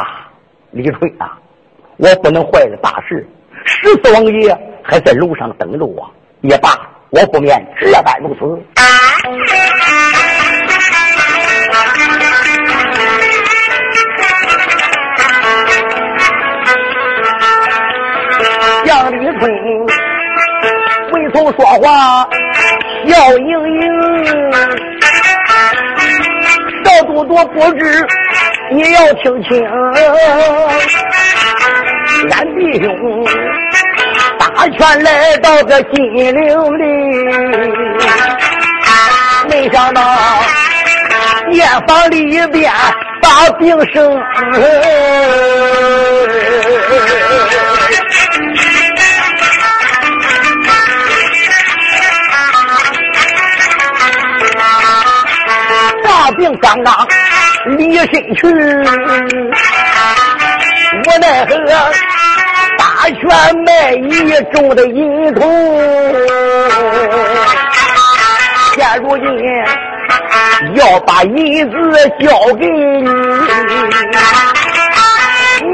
[0.74, 1.38] 李春啊，
[1.98, 3.24] 我不能坏了大事。
[3.64, 6.10] 十四王爷还在楼上等着我。
[6.40, 6.68] 也罢，
[7.10, 8.40] 我不免这般如此。
[18.84, 19.40] 向李春
[21.12, 22.28] 回头说话，
[23.06, 23.82] 笑盈盈。
[26.84, 28.06] 少都督不知，
[28.74, 29.64] 你要听清，
[32.28, 33.24] 俺弟兄
[34.37, 36.34] 打拳来到这金陵
[36.76, 36.82] 里，
[39.48, 40.02] 没想到
[41.52, 42.72] 烟房里边
[43.22, 44.20] 把病生。
[56.02, 56.92] 大病刚刚
[57.76, 58.06] 离身
[58.37, 58.46] 去，
[60.96, 61.50] 无奈何
[62.78, 63.20] 大权
[63.64, 64.00] 卖艺
[64.52, 65.42] 中的银童，
[68.74, 69.24] 现如今
[70.76, 71.74] 要把银子
[72.20, 73.08] 交给你，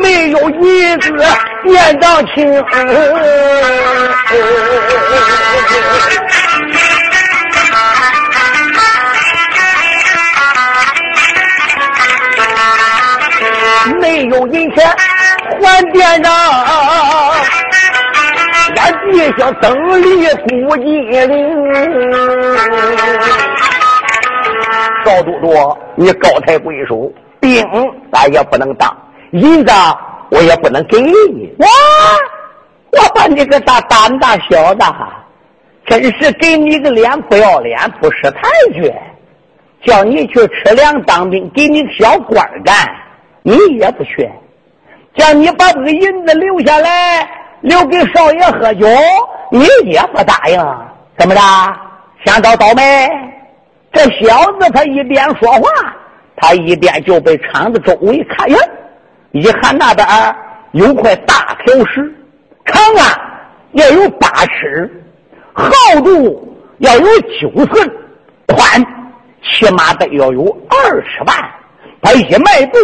[0.03, 1.13] 没有银子
[1.65, 2.65] 念账清。
[14.11, 14.85] 没有银钱
[15.63, 16.33] 还店长，
[18.77, 21.31] 俺弟兄等离古金陵。
[25.05, 27.65] 赵都督，你高抬贵手，兵
[28.13, 28.93] 咱也不能当，
[29.31, 29.73] 银子
[30.31, 31.55] 我也不能给你。
[31.59, 31.67] 我
[32.99, 34.85] 我把你个大胆大小的，
[35.87, 38.41] 真是给你个脸不要脸，不识抬
[38.75, 38.93] 举，
[39.85, 42.75] 叫你去吃粮当兵，给你个小官干。
[43.43, 44.31] 你也不去，
[45.15, 47.29] 叫你把这个银子留下来，
[47.63, 48.87] 留给少爷喝酒，
[49.51, 50.59] 你也不答应。
[51.19, 51.41] 怎么着？
[52.25, 53.09] 想找倒霉？
[53.93, 55.63] 这小子他一边说话，
[56.37, 58.59] 他一边就被厂子周围看呀。
[59.33, 60.07] 一看那边
[60.73, 62.15] 有块大条石，
[62.67, 63.19] 长啊
[63.73, 65.05] 要有八尺，
[65.55, 67.07] 厚度要有
[67.41, 67.91] 九寸，
[68.47, 68.85] 宽
[69.43, 71.37] 起码得要有二尺半。
[72.03, 72.79] 他一迈步。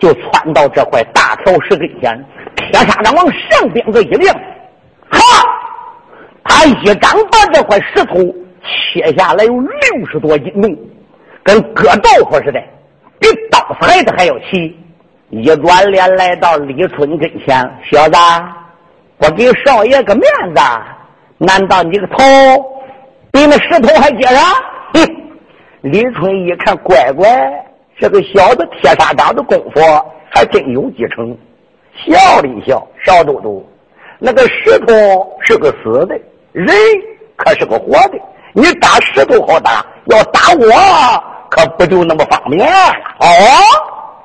[0.00, 2.24] 就窜到这块大条石跟前，
[2.56, 4.34] 铁砂掌往上边子一亮，
[5.10, 5.20] 哈！
[6.42, 8.16] 他一掌把这块石头
[8.64, 10.76] 切下来有六十多斤重，
[11.42, 12.60] 跟割豆腐似的，
[13.20, 14.76] 比刀裁的还要齐。
[15.28, 17.56] 一转脸来到李春跟前，
[17.88, 18.18] 小子，
[19.18, 20.24] 我给少爷个面
[20.56, 20.62] 子，
[21.38, 22.16] 难道你个头
[23.30, 24.36] 比那石头还结实？
[24.94, 25.16] 哼！
[25.82, 27.28] 李春一看，乖乖。
[28.00, 29.80] 这个小子铁砂掌的功夫
[30.30, 31.36] 还真有几成，
[31.94, 32.84] 笑了一笑。
[33.04, 33.66] 邵都督，
[34.18, 34.94] 那个石头
[35.40, 36.18] 是个死的，
[36.52, 36.74] 人
[37.36, 38.18] 可是个活的。
[38.52, 40.66] 你打石头好打，要打我
[41.50, 42.66] 可不就那么方便了？
[43.20, 43.26] 哦，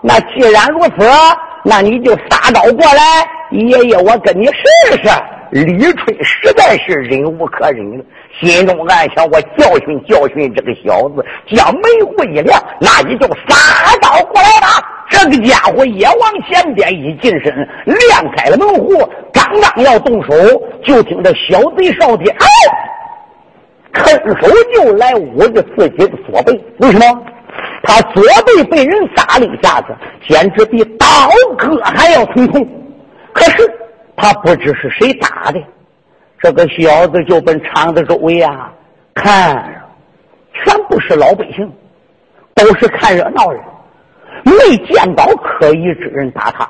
[0.01, 1.07] 那既然如此，
[1.63, 5.09] 那你就撒刀过来，爷爷我跟你试试。
[5.51, 8.03] 李春实在是忍无可忍了。
[8.39, 14.67] 心中暗想：我教训教训这个小子，将眉虎一亮，那你就撒刀过来吧。
[15.07, 17.53] 这个家伙也往前边一近身，
[17.85, 18.97] 亮开了门户，
[19.31, 20.33] 刚刚要动手，
[20.83, 22.45] 就听这小贼少天，哎，
[24.03, 26.59] 伸手就来捂着自己的左背。
[26.79, 27.23] 为什么？
[27.83, 29.95] 他左背被人打了一下子，
[30.27, 31.07] 简直比刀
[31.57, 32.67] 割还要疼痛。
[33.31, 33.71] 可是
[34.17, 35.61] 他不知是谁打的。
[36.41, 38.71] 这个小子就奔厂子周围啊
[39.15, 39.55] 看，
[40.53, 41.71] 全部是老百姓，
[42.53, 43.61] 都是看热闹人，
[44.43, 46.69] 没见到可疑之人打他，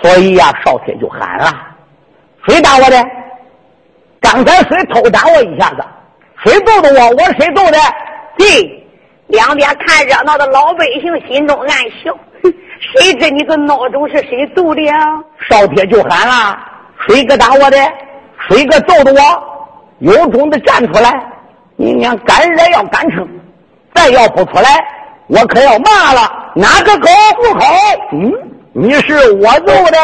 [0.00, 1.52] 所以呀，少天就喊了
[2.48, 3.04] ：“谁打我的？
[4.20, 5.84] 刚才谁偷打我一下子？
[6.44, 7.10] 谁揍的我？
[7.10, 7.78] 我是谁揍的？”
[8.38, 8.86] 嘿，
[9.26, 11.68] 两边看热闹的老百姓心中暗
[12.02, 12.16] 笑：
[12.78, 14.94] 谁知你个孬种是谁揍的呀？
[15.48, 16.58] 少天就喊了
[17.06, 17.78] ：“谁个打我的？
[18.48, 19.42] 谁个揍的我？
[19.98, 21.10] 有种的站出来！”
[21.78, 23.28] 你娘干热要干撑，
[23.94, 24.82] 再要不出来，
[25.26, 26.52] 我可要骂了。
[26.54, 27.06] 哪个狗
[27.42, 27.66] 不口？
[28.12, 28.32] 嗯，
[28.72, 29.98] 你是我揍的。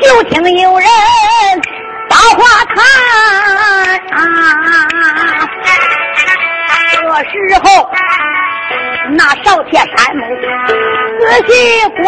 [0.00, 0.86] 就听有人
[2.08, 2.76] 把话谈，
[4.08, 4.14] 这
[7.22, 7.30] 时
[7.62, 7.90] 候。
[9.08, 10.20] 那少铁山木
[11.20, 11.52] 仔细
[12.02, 12.04] 观，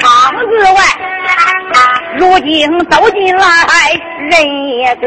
[0.00, 0.02] 窗
[0.40, 0.76] 子外
[2.18, 2.50] 如今
[2.86, 3.44] 走进来
[4.28, 5.06] 人一个，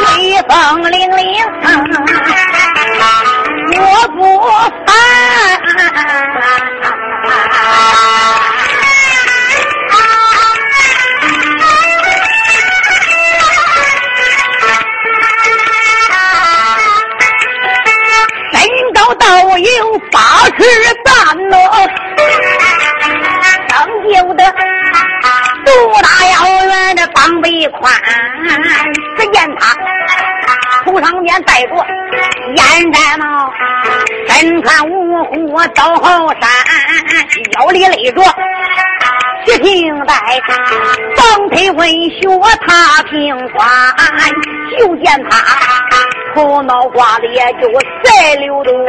[0.00, 0.52] 威风
[0.90, 1.22] 凛凛，
[3.78, 4.18] 我不
[4.84, 4.88] 怕。
[19.34, 20.62] 都有八十
[21.02, 21.12] 担
[21.50, 21.56] 喽，
[23.68, 24.44] 生就的
[25.64, 25.70] 肚
[26.00, 27.92] 大腰圆的膀背宽，
[29.18, 29.76] 只见他
[30.84, 31.74] 头上面戴着
[32.54, 33.52] 烟毡帽，
[34.28, 36.42] 身穿五虎走后山，
[37.58, 38.22] 腰里勒着
[39.46, 40.14] 七平带，
[41.16, 42.20] 双腿温血
[42.64, 43.66] 踏平关，
[44.78, 46.13] 就见他。
[46.34, 47.68] 头脑瓜子也就
[48.02, 48.84] 在流动，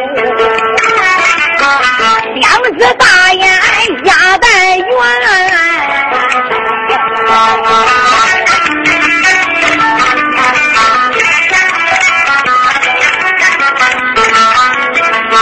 [2.33, 3.47] 两只大眼
[4.05, 4.87] 鸭蛋圆，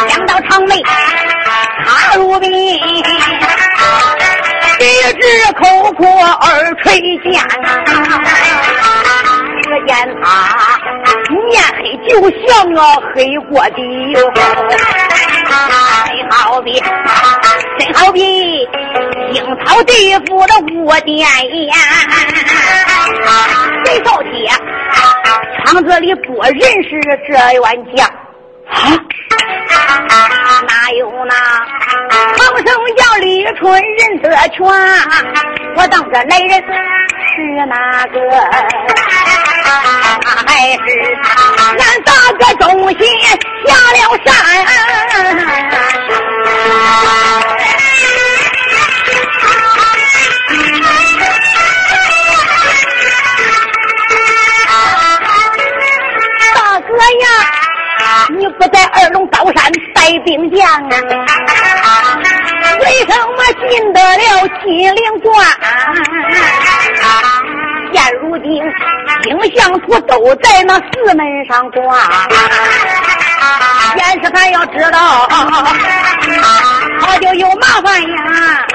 [0.08, 2.48] 两道长眉插入鼻，
[4.80, 4.86] 一
[5.22, 5.62] 只口
[5.94, 7.40] 阔耳垂涧。
[9.84, 10.24] 只见他
[11.30, 12.14] 面黑就
[12.48, 12.82] 像个
[13.14, 13.82] 黑锅底，
[14.14, 14.24] 真
[16.32, 16.82] 好比
[17.78, 18.66] 真好比
[19.34, 21.28] 青草地府的窝点
[21.68, 21.76] 呀！
[23.86, 24.50] 谁少铁
[25.66, 26.90] 厂子里不认识
[27.28, 28.10] 这员将
[28.74, 30.18] 啊？
[30.68, 31.34] 哪有那
[32.36, 34.60] 唐僧叫李春人得全？
[35.76, 38.16] 我当这来人是哪个？
[40.46, 40.78] 还是
[41.80, 43.00] 俺大哥忠心
[43.66, 44.30] 下了山？
[56.56, 57.28] 大哥呀，
[58.38, 60.98] 你不在二龙高山带兵将啊？
[62.80, 63.38] 为什么
[63.70, 65.34] 进得了金陵关？
[67.94, 68.50] 现如今，
[69.30, 72.00] 影像图都在那寺门上挂。
[73.96, 75.28] 先是还要知道，
[77.02, 78.66] 他就有麻烦呀。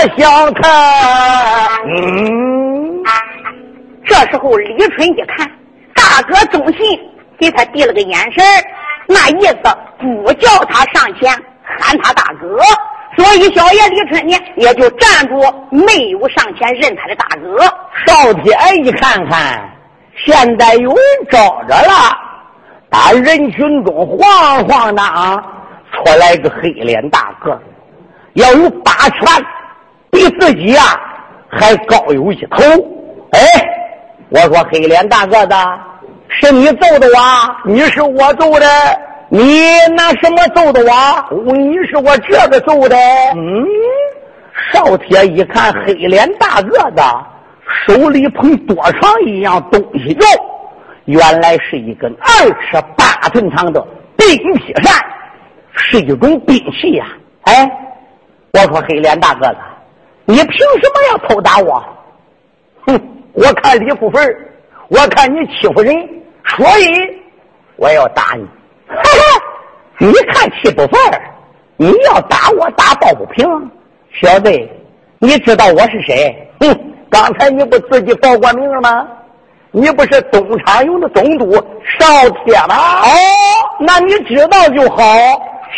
[0.00, 0.70] 的个大相看，
[1.86, 3.02] 嗯，
[4.06, 5.50] 这时候李春一看，
[5.94, 6.80] 大哥忠信
[7.38, 8.42] 给他递了个眼神
[9.06, 9.56] 那意思
[9.98, 11.30] 不叫他上前
[11.62, 12.58] 喊他大哥，
[13.16, 15.38] 所以小爷李春呢也就站住，
[15.70, 17.58] 没有上前认他的大哥。
[18.06, 19.70] 少天一看看，
[20.16, 20.98] 现在有人
[21.30, 22.16] 找着了，
[22.88, 25.44] 打人群中晃晃荡
[25.92, 27.60] 出来个黑脸大个。
[28.34, 29.44] 要有八拳，
[30.10, 30.82] 比自己呀
[31.48, 32.62] 还高有一头。
[33.32, 33.40] 哎，
[34.28, 35.54] 我说黑脸大个子，
[36.28, 37.56] 是你揍的我？
[37.64, 38.66] 你是我揍的？
[39.28, 39.64] 你
[39.96, 41.52] 拿什么揍的我？
[41.54, 42.96] 你是我这个揍的？
[43.36, 43.64] 嗯，
[44.72, 47.02] 少铁一看黑脸大个子，
[47.86, 50.26] 手里捧多长一样东西哟，
[51.04, 53.80] 原来是一根二尺八寸长的
[54.16, 54.92] 冰劈扇，
[55.72, 57.06] 是一种兵器呀！
[57.42, 57.70] 哎。
[58.52, 59.56] 我说黑脸大个子，
[60.24, 61.82] 你凭什么要偷打我？
[62.86, 63.00] 哼，
[63.32, 64.36] 我看李不分
[64.88, 65.94] 我看你欺负人，
[66.56, 66.86] 所以
[67.76, 68.44] 我要打你。
[68.88, 69.42] 哈哈
[69.98, 71.00] 你看气不分
[71.76, 73.46] 你要打我打抱不平。
[74.20, 74.50] 小子，
[75.18, 76.48] 你知道我是谁？
[76.60, 79.06] 哼，刚才你不自己报过名了吗？
[79.72, 81.52] 你不是东昌营的总督
[81.98, 83.02] 少铁吗？
[83.02, 83.08] 哦，
[83.78, 84.96] 那你知道就好。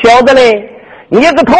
[0.02, 0.66] 小子嘞，
[1.10, 1.54] 你个头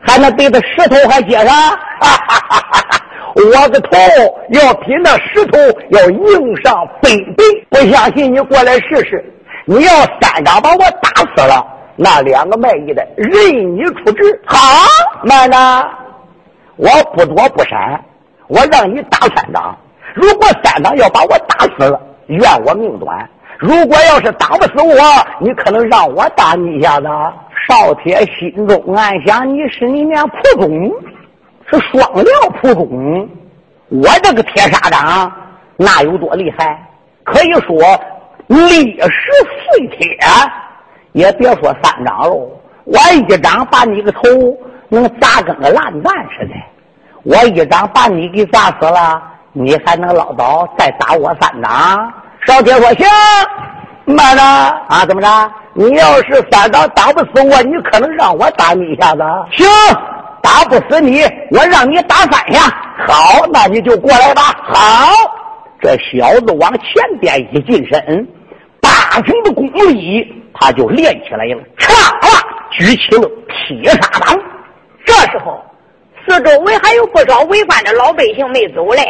[0.00, 1.46] 还能对着石头还接上？
[1.46, 3.00] 哈哈哈哈哈！
[3.34, 3.90] 我的头
[4.50, 5.58] 要比那石头
[5.90, 7.44] 要硬上百倍。
[7.68, 9.24] 不相信你过来试试。
[9.66, 11.64] 你要三掌把我打死了，
[11.96, 14.40] 那两个卖艺的任你处置。
[14.46, 14.58] 好，
[15.22, 15.56] 慢着，
[16.76, 18.02] 我不躲不闪，
[18.48, 19.76] 我让你打三掌。
[20.14, 23.16] 如果三掌要把我打死了，怨我命短；
[23.58, 24.96] 如果要是打不死我，
[25.38, 27.06] 你可能让我打你一下子。
[27.68, 30.92] 少铁心中暗想：你是你娘蒲公，
[31.70, 33.28] 是双料蒲公。
[33.88, 35.32] 我这个铁砂掌
[35.76, 36.80] 那有多厉害？
[37.24, 37.76] 可以说
[38.46, 39.08] 历史
[39.78, 40.18] 废铁，
[41.12, 42.50] 也别说三掌喽。
[42.84, 44.20] 我一掌把你个头
[44.88, 46.54] 能砸跟个烂蛋似的，
[47.24, 49.22] 我一掌把你给砸死了。
[49.52, 52.12] 你还能唠叨再打我三掌？
[52.46, 53.06] 少铁说行，
[54.10, 55.04] 慢着啊！
[55.06, 55.52] 怎么着？
[55.74, 59.22] 你要是三掌打不死我，你可能让我打你一下子。
[59.52, 59.66] 行，
[60.42, 62.60] 打不死你，我让你打三下。
[63.06, 64.42] 好，那你就过来吧。
[64.64, 65.12] 好，
[65.80, 68.28] 这小子往前边一近身，
[68.80, 71.62] 八成的功力他就练起来了。
[71.78, 71.92] 唰，
[72.70, 74.38] 举起了铁砂掌。
[75.04, 75.62] 这时候，
[76.26, 79.02] 四周围还有不少围观的老百姓没走嘞。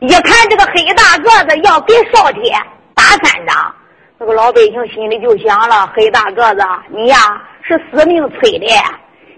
[0.00, 2.52] 一看这个黑大个子要给少铁
[2.94, 3.74] 打三掌，
[4.16, 7.16] 那个老百姓心里就想了：黑大个子，你呀
[7.62, 8.66] 是死命催的，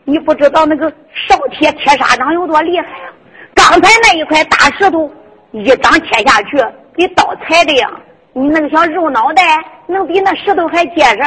[0.05, 0.93] 你不知道那个
[1.29, 3.09] 少铁铁砂掌有多厉害呀！
[3.55, 5.11] 刚才那一块大石头
[5.53, 6.63] 一掌切下去，
[6.95, 7.91] 给刀裁的呀，
[8.35, 9.43] 你那个小肉脑袋
[9.87, 11.23] 能比那石头还结实？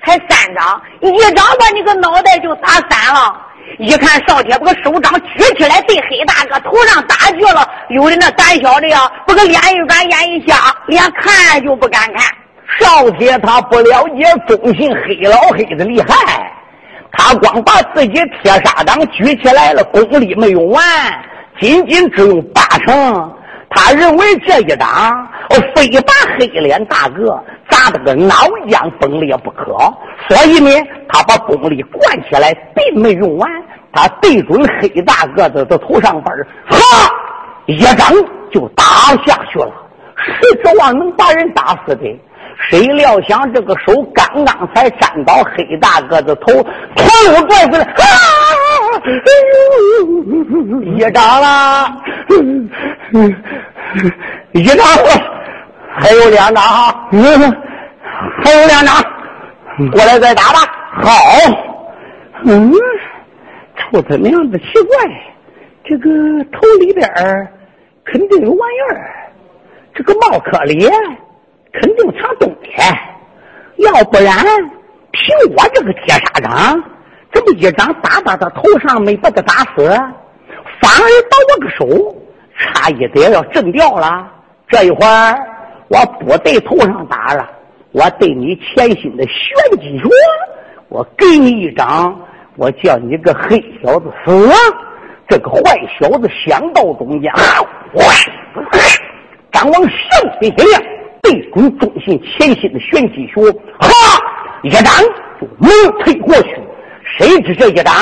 [0.00, 3.44] 还三掌，一掌把你个脑袋就打散了。
[3.78, 7.68] 一看少铁把个手掌举起来，对黑大哥头上打去了。
[7.90, 12.34] 有的那胆小的呀，把个脸一转，眼一瞎，连看就不敢看。
[12.78, 16.52] 少铁他不了解忠信黑老黑的厉害，
[17.10, 18.12] 他光把自己
[18.42, 20.82] 铁砂掌举起来了，功力没用完，
[21.60, 23.34] 仅仅只用八成。
[23.70, 25.28] 他认为这一掌
[25.74, 28.34] 非把黑脸大哥砸得个脑
[28.66, 29.76] 浆崩裂不可，
[30.28, 30.70] 所以呢，
[31.08, 33.50] 他把功力灌起来，并没用完。
[33.92, 36.34] 他对准黑大个子的头上边
[36.68, 36.78] 哈，
[37.66, 38.12] 一掌
[38.52, 38.84] 就打
[39.26, 39.72] 下去了，
[40.16, 42.04] 谁指望能把人打死的。
[42.58, 46.62] 谁料想这个手刚刚才沾到黑大个子头，
[46.96, 47.94] 头又拽回来，啊！
[50.84, 52.02] 一掌了，
[54.52, 54.84] 一掌
[55.98, 56.62] 还有两掌，
[58.42, 59.02] 还有两掌，
[59.92, 60.58] 过来再打吧。
[61.00, 61.10] 好，
[62.44, 62.72] 嗯。
[63.90, 64.96] 臭他娘的奇怪，
[65.84, 66.10] 这个
[66.52, 67.08] 头里边
[68.04, 69.00] 肯定有玩意儿，
[69.94, 70.84] 这个帽壳里
[71.80, 72.70] 肯定藏东西，
[73.76, 74.34] 要不然
[75.12, 76.82] 凭我这个铁砂掌，
[77.32, 79.88] 这么一掌打到他头上没把他打死，
[80.80, 82.16] 反而把我个手
[82.58, 84.26] 差一点要震掉了？
[84.68, 85.38] 这一会儿
[85.88, 87.48] 我不对头上打了，
[87.92, 90.10] 我对你前心的玄机说，
[90.88, 92.18] 我给你一掌。
[92.56, 94.50] 我叫你个黑小子死！
[95.28, 95.60] 这个坏
[95.96, 97.32] 小子想到中间，
[99.52, 99.90] 掌往上
[100.40, 100.82] 飞一亮，
[101.28, 103.86] 对准中心前心的玄机穴，哈，
[104.62, 104.82] 一掌
[105.38, 105.70] 就猛
[106.02, 106.58] 推过去。
[107.18, 107.94] 谁知这一掌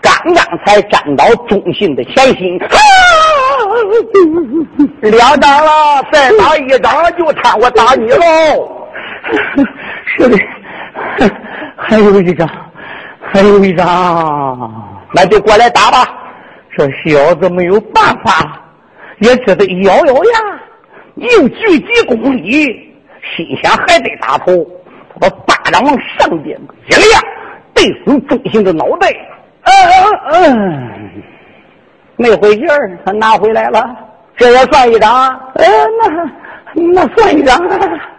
[0.00, 2.76] 刚刚才沾到中心的前心，哈
[5.02, 8.76] 两掌了，再打一掌就看我打你喽。
[10.18, 10.36] 是的，
[11.76, 12.48] 还有一掌。
[13.32, 13.86] 还有一张，
[15.12, 16.06] 那就过来打吧。
[16.76, 18.62] 这小子没有办法，
[19.18, 20.60] 也只得咬咬牙，
[21.16, 22.64] 又距几公里，
[23.36, 24.66] 心想还得打头。
[25.18, 27.22] 把巴掌往上边一亮，
[27.74, 29.10] 对准中心的脑袋。
[29.62, 29.72] 嗯
[30.30, 31.22] 嗯嗯，
[32.16, 33.82] 没回信儿，他拿回来了。
[34.36, 35.28] 这也算一张。
[35.54, 35.66] 呃，
[36.74, 37.58] 那那算一张。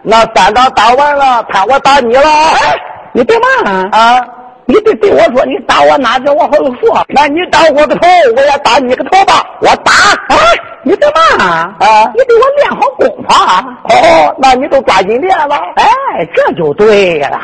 [0.02, 2.22] 那三张打完了，看我打你了。
[2.22, 2.76] 哎
[3.14, 4.28] 你别骂啊！
[4.68, 7.06] 你得对我说，你打我哪只，我好说。
[7.08, 9.44] 那你打我个头，我也打你个头吧。
[9.62, 9.92] 我打
[10.28, 10.36] 啊！
[10.84, 12.12] 你干嘛啊？
[12.14, 13.66] 你给我练好功法。
[13.86, 15.58] 哦，那你都抓紧练吧。
[15.78, 17.40] 哎，这就对了。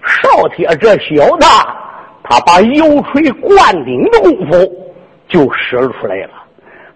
[0.00, 1.46] 少铁这小子，
[2.22, 4.72] 他把油锤灌顶的功夫
[5.28, 6.30] 就使出来了。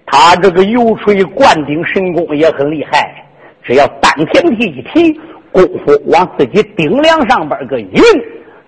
[0.07, 3.13] 他这个油锤灌顶神功也很厉害，
[3.65, 5.21] 只要丹田提一提，
[5.51, 8.01] 功夫往自己顶梁上边个一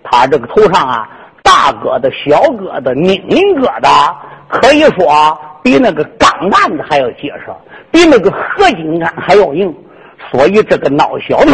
[0.04, 1.08] 他这个头上啊，
[1.42, 4.14] 大疙瘩、小疙瘩、拧拧疙瘩，
[4.48, 7.46] 可以说比那个钢蛋子还要结实，
[7.90, 9.74] 比那个合金杆还要硬。
[10.30, 11.52] 所以这个闹小子，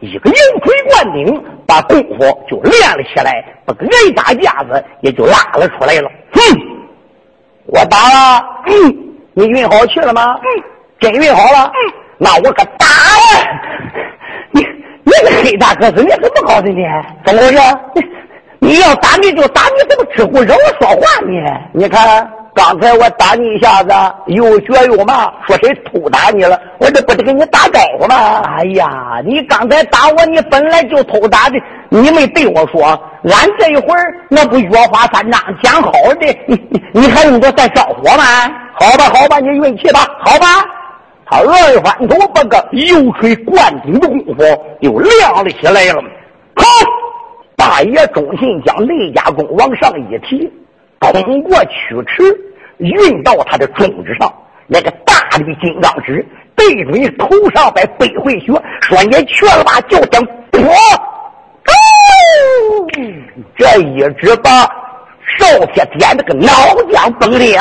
[0.00, 6.10] 一个油锤灌顶，把功夫就练了起来，把个挨打架子也就拉了出来了。
[6.32, 6.40] 哼。
[7.66, 8.72] 我打了，嗯，
[9.32, 10.36] 你运好气了吗？
[10.42, 10.62] 嗯，
[11.00, 11.72] 真运好了。
[11.72, 13.24] 嗯，那我可打了。
[14.50, 14.62] 你
[15.04, 16.82] 你个黑大个子，你怎么搞的呢？
[17.24, 17.58] 怎么回事？
[18.60, 21.32] 你你要打你就打，你怎么只会惹我说话呢？
[21.72, 23.92] 你看刚才我打你一下子，
[24.28, 26.58] 又学又骂，说谁偷打你了？
[26.78, 28.42] 我这不得跟你打招呼吗？
[28.56, 31.60] 哎呀，你刚才打我，你本来就偷打的。
[31.90, 32.86] 你没对我说，
[33.24, 38.24] 俺这一会儿那不约法三章讲好的，你你你还用着再招火吗？
[38.72, 40.46] 好吧，好吧，你运气吧，好吧。
[41.42, 44.42] 二翻头，把个油锤灌顶的功夫
[44.80, 46.02] 又亮了起来了。
[46.54, 46.64] 好，
[47.56, 50.50] 大爷中信将雷家功往上一提，
[51.00, 52.22] 通过曲池
[52.78, 54.32] 运到他的中指上，
[54.66, 56.24] 那个大的金刚指
[56.54, 60.62] 对准头上边背回血，说你去了吧，就等破。
[63.56, 64.50] 这一直把
[65.38, 66.48] 少铁点的个脑
[66.92, 67.58] 浆崩裂。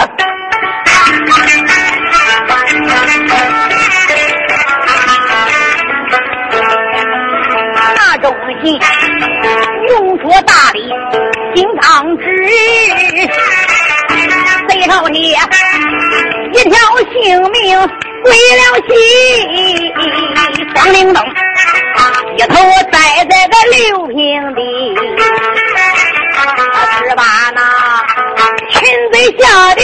[7.95, 8.26] 那东
[8.62, 8.80] 西
[9.89, 10.78] 用着大礼
[11.56, 12.24] 金刚指，
[14.68, 15.16] 贼少铁
[16.54, 16.74] 一条
[17.12, 17.62] 性命
[18.24, 18.28] 归
[18.58, 18.91] 了西，
[20.76, 21.18] 黄灵灯。
[22.36, 22.56] 一头
[22.91, 22.97] 栽
[23.30, 24.16] 在个六平
[24.56, 24.60] 地，
[27.08, 27.22] 十八
[27.54, 27.60] 那
[28.84, 29.44] 群贼吓
[29.76, 29.82] 得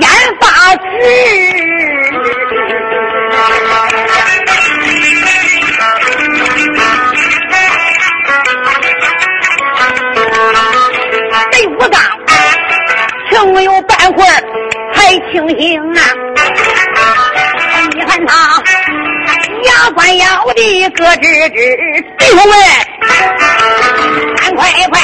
[0.00, 0.04] 眼
[0.38, 0.44] 发
[0.76, 0.82] 直。
[11.50, 11.94] 贼武刚
[13.30, 14.30] 停有半会儿
[14.94, 14.96] 才
[15.32, 16.00] 清醒啊！
[17.94, 18.62] 你看他。
[19.64, 21.54] 牙关咬的咯吱吱，
[22.18, 22.54] 弟兄们，
[24.36, 24.94] 赶快快，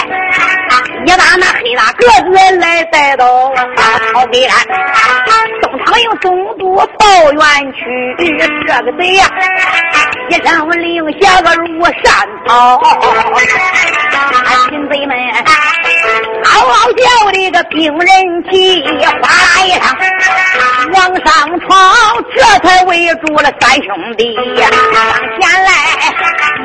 [1.05, 3.27] 你把那黑大个子来带到
[3.57, 4.55] 草地岸，
[5.63, 7.81] 东堂营总督报冤去，
[8.67, 9.27] 这个贼呀，
[10.31, 12.81] 一声令下个如山草，
[14.69, 15.17] 群贼们
[16.45, 18.09] 嗷嗷叫的个兵人
[18.51, 18.83] 齐，
[19.21, 19.83] 哗啦一声
[20.93, 21.71] 往上闯，
[22.37, 24.69] 这才围住了三兄弟呀。
[24.93, 25.71] 上前来，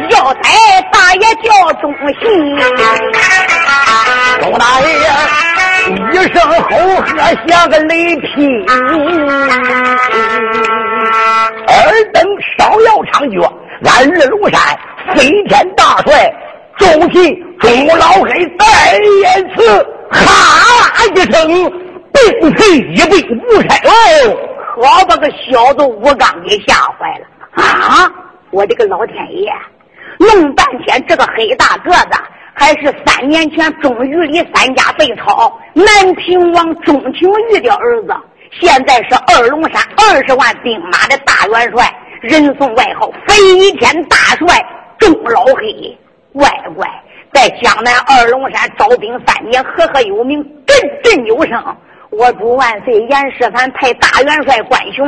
[0.09, 2.57] 要财大爷叫忠信，
[4.39, 4.87] 钟大爷
[6.13, 6.51] 一声吼
[7.01, 7.05] 喝
[7.47, 8.65] 像个雷劈，
[11.67, 11.75] 尔
[12.13, 12.23] 等
[12.57, 13.51] 芍药猖獗，
[13.85, 14.59] 俺日龙山
[15.15, 15.17] 飞
[15.49, 16.33] 天大帅
[16.77, 17.17] 忠信
[17.59, 18.29] 钟老黑
[18.59, 18.65] 再
[19.23, 19.57] 言辞，
[20.11, 20.21] 哈
[21.15, 21.35] 一声，
[22.13, 23.15] 并退一步
[23.49, 23.89] 无差哦，
[24.75, 27.25] 可把个小子吴刚给吓坏了。
[27.63, 28.11] 啊！
[28.51, 29.51] 我的个老天爷！
[30.17, 32.19] 弄半天这个黑大个子，
[32.53, 38.15] 还是三年前钟玉里三家被抄南平王钟庭玉的儿子，
[38.59, 44.47] 现在是二龙山二十万兵马的大元帅，人送外号飞天大帅
[44.97, 45.97] 钟老黑。
[46.33, 46.87] 乖乖，
[47.33, 51.63] 在江南二龙山招兵三年，赫赫有名，振振有声。
[52.17, 55.05] 我主万岁，严世蕃派大元帅关雄。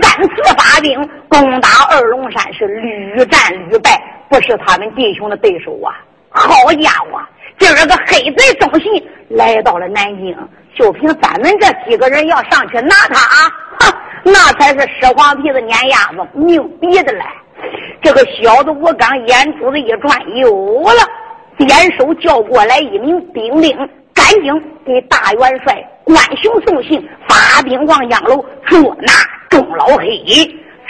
[0.00, 3.40] 三次发兵攻打二龙山，是屡战
[3.70, 3.90] 屡败，
[4.28, 5.94] 不是他们弟兄的对手啊！
[6.30, 7.20] 好家伙，
[7.58, 10.36] 今儿个黑贼忠信来到了南京，
[10.74, 13.94] 就凭咱们这几个人要上去拿他啊，哼，
[14.32, 17.22] 那才是屎黄皮子碾鸭子，牛逼的嘞！
[18.02, 21.08] 这个小子吴刚眼珠子一转，有了，
[21.56, 23.76] 点手叫过来一名兵令，
[24.12, 24.52] 赶紧
[24.84, 25.74] 给大元帅
[26.08, 29.12] 关雄送信，发兵望江楼捉拿。
[29.50, 30.24] 钟老黑，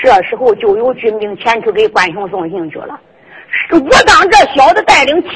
[0.01, 2.99] 这时候就有军兵前去给关雄送信去了。
[3.73, 5.29] 我当这小子带领七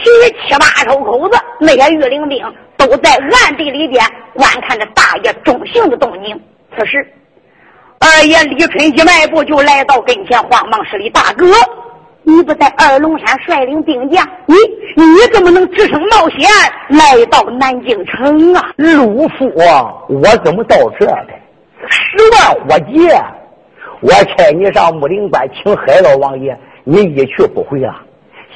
[0.46, 2.44] 七八手口子，那些御林兵
[2.76, 4.04] 都在暗地里边
[4.34, 6.40] 观看着大爷中行的动静。
[6.76, 7.04] 此时，
[8.00, 11.46] 二爷李春一迈步就来到跟前，慌忙施礼：“大哥，
[12.24, 14.54] 你不在二龙山率领兵将，你
[14.96, 16.48] 你怎么能只身冒险
[16.88, 19.50] 来到南京城啊？”陆父，
[20.08, 21.28] 我怎么到这的？
[21.88, 23.08] 十万火急！
[24.00, 27.94] 我差你上木林关请海老王爷，你一去不回了。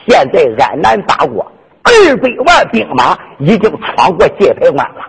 [0.06, 1.44] 现在安南八国
[1.82, 5.06] 二百万兵马已经闯过界牌关了，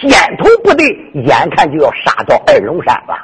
[0.00, 3.14] 先头部队眼看就要杀到二龙山了。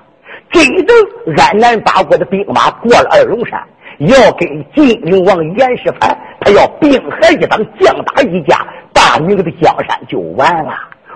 [0.50, 0.96] 真正
[1.36, 3.60] 安南八国的兵马过了二龙山，
[3.98, 10.72] 要跟晋灵王严世蕃，他要兵合一党，将打一家，大明的江山就完了。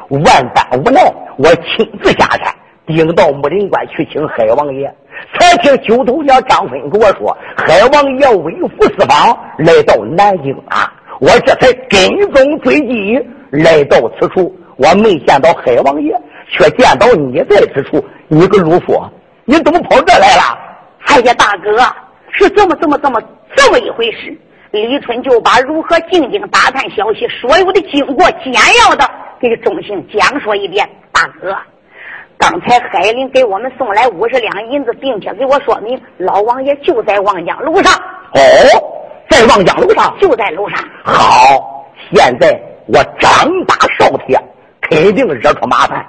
[0.09, 1.01] 万般无奈，
[1.39, 2.55] 我亲自下山，
[2.87, 4.93] 顶到木林关去请海王爷。
[5.39, 10.93] 才听九头鸟张飞跟我说，海王爷微服私访来到南京啊！
[11.21, 13.17] 我这才跟踪追击
[13.51, 16.13] 来到此处，我没见到海王爷，
[16.49, 18.05] 却见到你在此处。
[18.27, 19.01] 你个鲁夫，
[19.45, 20.59] 你怎么跑这来了？
[21.07, 21.77] 哎呀，大哥，
[22.33, 23.23] 是这么这么这么
[23.55, 24.37] 这么一回事。
[24.71, 29.09] 李春就把如何进京打探消息，所有的经过简要的
[29.39, 30.89] 给钟兴讲说一遍。
[31.13, 31.57] 大哥。
[32.39, 37.93] 刚才海林给我们送来五十两银子，并且给我说明老王爷就在望江楼上。
[38.35, 38.41] 哦，
[39.31, 40.79] 在望江楼上，就在楼上。
[41.05, 43.31] 好，现在我张
[43.65, 44.37] 大少铁，
[44.81, 46.05] 肯定惹出麻烦。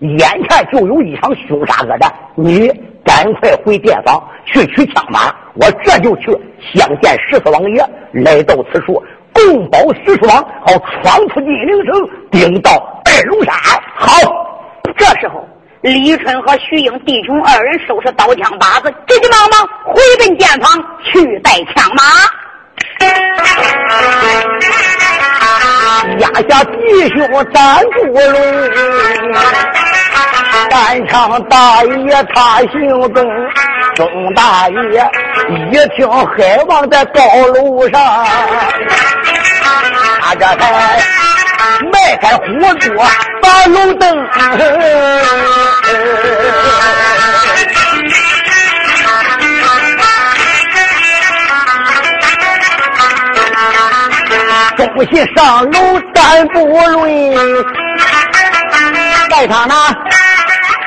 [0.00, 0.18] 眼
[0.48, 2.68] 前就有一场凶杀恶战，你
[3.08, 6.26] 赶快回店房去取枪马，我这就去
[6.74, 7.82] 相见十四王爷。
[8.12, 9.02] 来到此处，
[9.32, 10.36] 共保十四王，
[10.66, 12.70] 好闯出金陵城，顶到
[13.06, 13.54] 二龙山。
[13.96, 14.20] 好，
[14.94, 15.42] 这时候。
[15.80, 22.02] 李春和徐英弟兄二人收拾刀枪把子，急急忙忙回奔店房去带枪马。
[26.18, 27.18] 压下弟兄
[27.54, 28.26] 站住了，
[30.70, 33.24] 单枪大爷他行动，
[33.94, 35.10] 钟大爷
[35.70, 37.20] 一听海王在高
[37.54, 38.26] 楼上，
[40.20, 41.00] 他这才。
[41.92, 43.04] 迈开火桌，
[43.40, 44.28] 把路灯。
[54.76, 57.04] 东西上楼单不论，
[59.30, 59.94] 在他那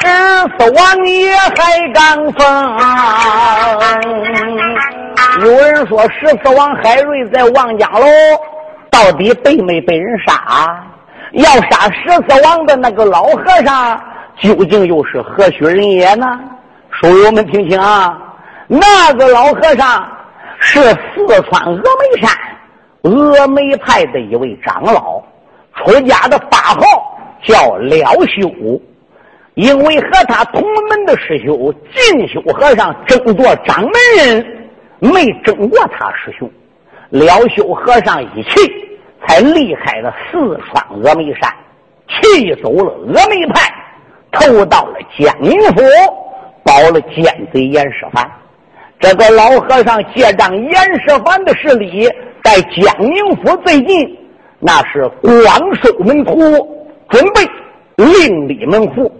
[0.01, 0.07] 十
[0.57, 2.41] 四王爷还刚疯。
[5.45, 8.05] 有人说十四王海瑞在望江楼。
[8.89, 10.83] 到底被没被人杀？
[11.31, 13.97] 要杀十四王的那个老和尚，
[14.41, 16.37] 究竟又是何许人也呢？
[16.89, 18.19] 书友们听清啊！
[18.67, 20.05] 那个老和尚
[20.59, 22.29] 是四川峨眉山
[23.01, 25.21] 峨眉派的一位长老，
[25.77, 26.81] 出家的法号
[27.43, 27.95] 叫了
[28.25, 28.51] 修。
[29.55, 34.45] 因为和他同门的师兄净修和尚争夺掌门人，
[34.99, 36.49] 没争过他师兄。
[37.09, 38.71] 了修和尚一气，
[39.27, 41.53] 才离开了四川峨眉山，
[42.07, 43.69] 气走了峨眉派，
[44.31, 45.81] 投到了江宁府，
[46.63, 48.25] 保了奸贼严世蕃。
[48.99, 52.07] 这个老和尚借仗严世蕃的势力，
[52.43, 54.17] 在江宁府最近，
[54.59, 56.39] 那是广收门徒，
[57.09, 57.41] 准备
[57.97, 59.11] 另立门户。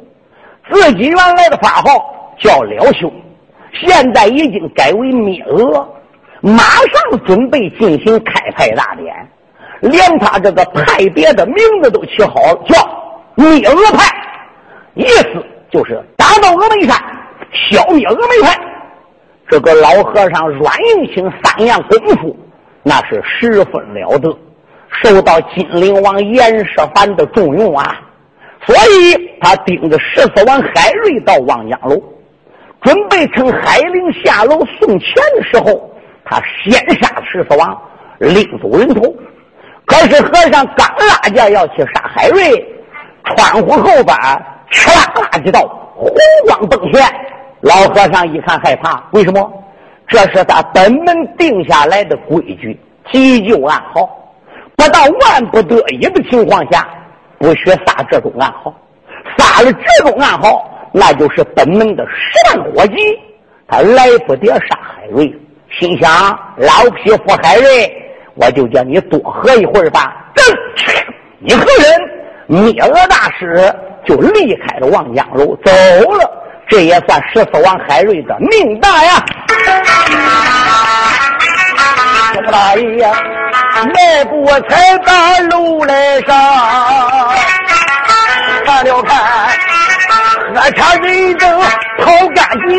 [0.70, 3.12] 自己原来的法号叫了修，
[3.74, 5.88] 现在已经改为灭俄。
[6.44, 9.30] 马上准备进行开派大典，
[9.82, 12.84] 连他这个派别的名字都起好了，叫
[13.36, 14.06] 灭俄派，
[14.96, 16.98] 意思就是打到峨眉山，
[17.70, 18.60] 消灭峨眉派。
[19.48, 22.36] 这个老和尚阮应清三样功夫，
[22.82, 24.36] 那是十分了得，
[25.04, 28.02] 受到金陵王严世蕃的重用啊。
[28.66, 32.02] 所以他盯着十四王海瑞到望江楼，
[32.82, 35.90] 准备趁海陵下楼送钱的时候。
[36.24, 37.82] 他先杀十四王，
[38.20, 39.14] 另走人头。
[39.86, 42.66] 可是和尚刚拉架要去杀海瑞，
[43.26, 44.16] 窗户后边
[44.72, 45.62] 唰啦几道
[45.96, 46.08] 红
[46.46, 47.04] 光迸现。
[47.62, 49.52] 老和尚一看害怕，为什么？
[50.08, 52.80] 这是他本门定下来的规矩，
[53.12, 54.10] 急救暗号，
[54.76, 56.88] 不到万不得已的情况下，
[57.40, 58.74] 不许撒这种暗号。
[59.38, 62.96] 撒了这种暗号，那就是本门的十万火急，
[63.68, 65.34] 他来不得杀海瑞。
[65.80, 67.92] 心想老匹夫海瑞，
[68.36, 70.14] 我就叫你多喝一会儿吧。
[70.34, 70.44] 这
[71.40, 72.00] 一个人
[72.48, 73.74] 灭了大师，
[74.06, 75.72] 就离开了望江楼走
[76.12, 76.30] 了。
[76.68, 79.26] 这也算十四王海瑞的命大呀！
[82.34, 83.12] 钟大爷
[83.94, 86.34] 迈步才把楼来上，
[88.66, 89.18] 看了看。
[90.54, 91.62] 喝茶人等
[92.00, 92.70] 跑干净，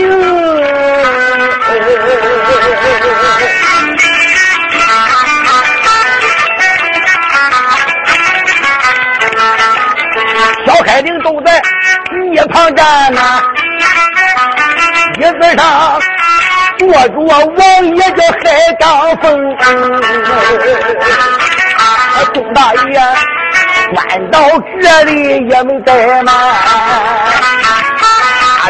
[10.66, 11.62] 小海灵都在
[12.32, 13.40] 一旁站呐，
[15.18, 15.98] 椅子上
[16.78, 18.42] 坐着王爷叫海
[18.78, 19.56] 刚峰，
[22.34, 23.00] 钟大爷。
[23.94, 24.40] 拴到
[24.80, 26.34] 这里也没怠慢，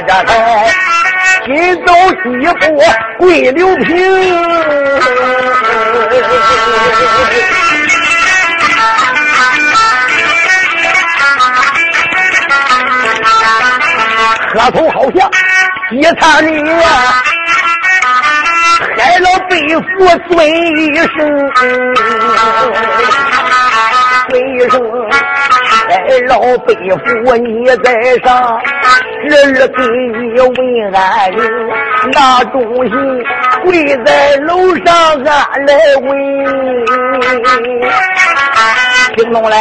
[0.07, 0.31] 这才
[1.47, 1.93] 紧走
[2.23, 2.27] 几
[2.61, 2.65] 步
[3.19, 3.87] 跪刘平，
[14.53, 15.31] 磕头好像
[15.93, 16.51] 一他女
[16.83, 17.23] 啊。
[18.97, 19.81] 海老背负
[20.29, 21.09] 尊一声，
[24.71, 25.97] 声，海
[26.29, 27.87] 老背负你在
[28.25, 28.61] 上，
[29.29, 31.41] 侄儿给你问安人，
[32.13, 32.91] 那东西
[33.65, 34.87] 跪在楼上
[35.25, 35.71] 俺来
[36.03, 36.07] 问，
[39.17, 39.55] 听懂了？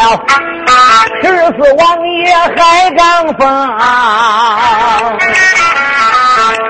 [1.22, 2.60] 十四王爷海
[2.98, 3.02] 刚
[3.34, 3.40] 峰。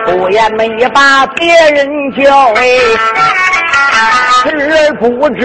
[0.06, 2.22] 不言没把别人叫
[2.56, 2.62] 哎，
[4.44, 5.42] 知不知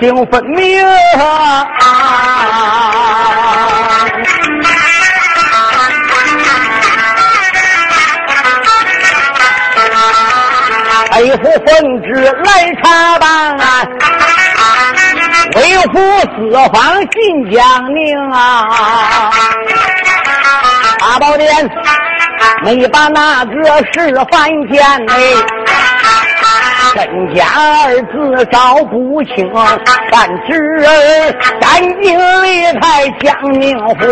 [0.00, 0.84] 听分明。
[11.10, 11.66] 哎，府奉
[12.02, 12.06] 旨
[12.44, 12.48] 来
[12.82, 13.26] 查办，
[15.56, 15.60] 为
[15.92, 15.96] 府
[16.36, 16.36] 四
[16.72, 16.76] 方
[17.10, 17.16] 进
[17.50, 17.60] 江
[17.94, 18.36] 宁啊，
[21.00, 21.48] 八宝殿。
[22.62, 25.16] 没把那个事犯见哎，
[26.94, 29.52] 真假二字找不清，
[30.10, 30.52] 但侄
[30.86, 33.26] 儿赶紧离开江
[33.60, 34.06] 宁府，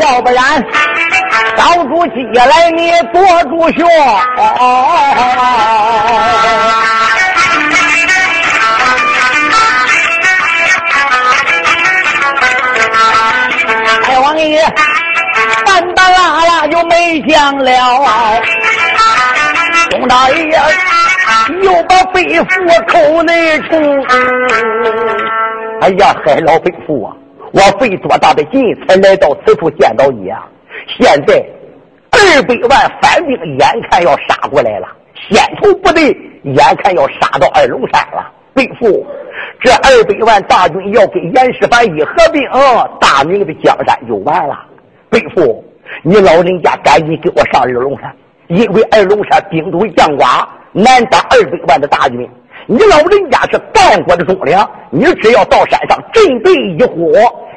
[0.00, 0.64] 要不然
[1.56, 3.82] 找出鸡来你多住学。
[14.04, 14.62] 哎，王爷。
[15.64, 17.70] 半打拉拉就没讲了，
[18.40, 18.57] 钟
[20.08, 20.50] 大爷
[21.62, 22.44] 又把背负
[22.86, 24.04] 口内冲。
[25.80, 27.14] 哎呀，海老背负啊！
[27.52, 30.44] 我费多大的劲才来到此处见到你啊！
[30.98, 31.42] 现在
[32.10, 34.88] 二百万反兵眼看要杀过来了，
[35.30, 38.32] 先头部队眼看要杀到二龙山了。
[38.54, 39.06] 背负，
[39.60, 42.42] 这二百万大军要跟严世蕃一合并，
[42.98, 44.58] 大明的江山就完了。
[45.10, 45.64] 背负，
[46.02, 48.12] 你老人家赶紧给我上二龙山，
[48.48, 52.28] 因为二龙山兵多将寡，难打二百万的大军。
[52.66, 57.12] 你老人家是干过的忠良，你只要到山上阵地一呼，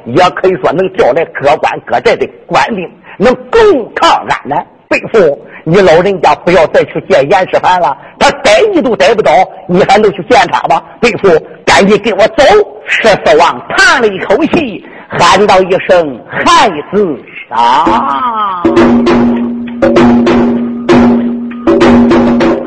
[0.06, 4.66] 也可以说能叫来各关各寨的官兵，能共抗安南。
[4.88, 9.30] 背负，你老人家不要再去见严世蕃了，他逮你都逮不着，
[9.66, 10.82] 你还能去见他吗？
[11.00, 11.28] 背负，
[11.64, 12.44] 赶紧跟我走。
[12.86, 17.18] 十四王叹了一口气，喊道一声：“孩子。”
[17.48, 18.62] 啊！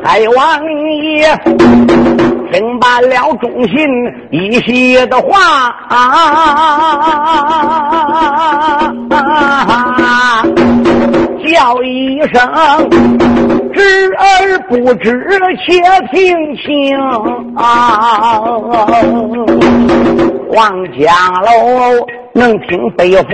[0.06, 0.40] 海王
[1.02, 1.26] 爷
[2.52, 3.76] 听罢了忠信
[4.30, 5.76] 一席的话，
[11.44, 12.38] 叫一声
[13.74, 15.28] 知而不知，
[15.66, 15.82] 且
[16.14, 16.96] 听清
[17.56, 18.40] 啊！
[20.50, 21.50] 望江楼
[22.32, 23.34] 能听北府。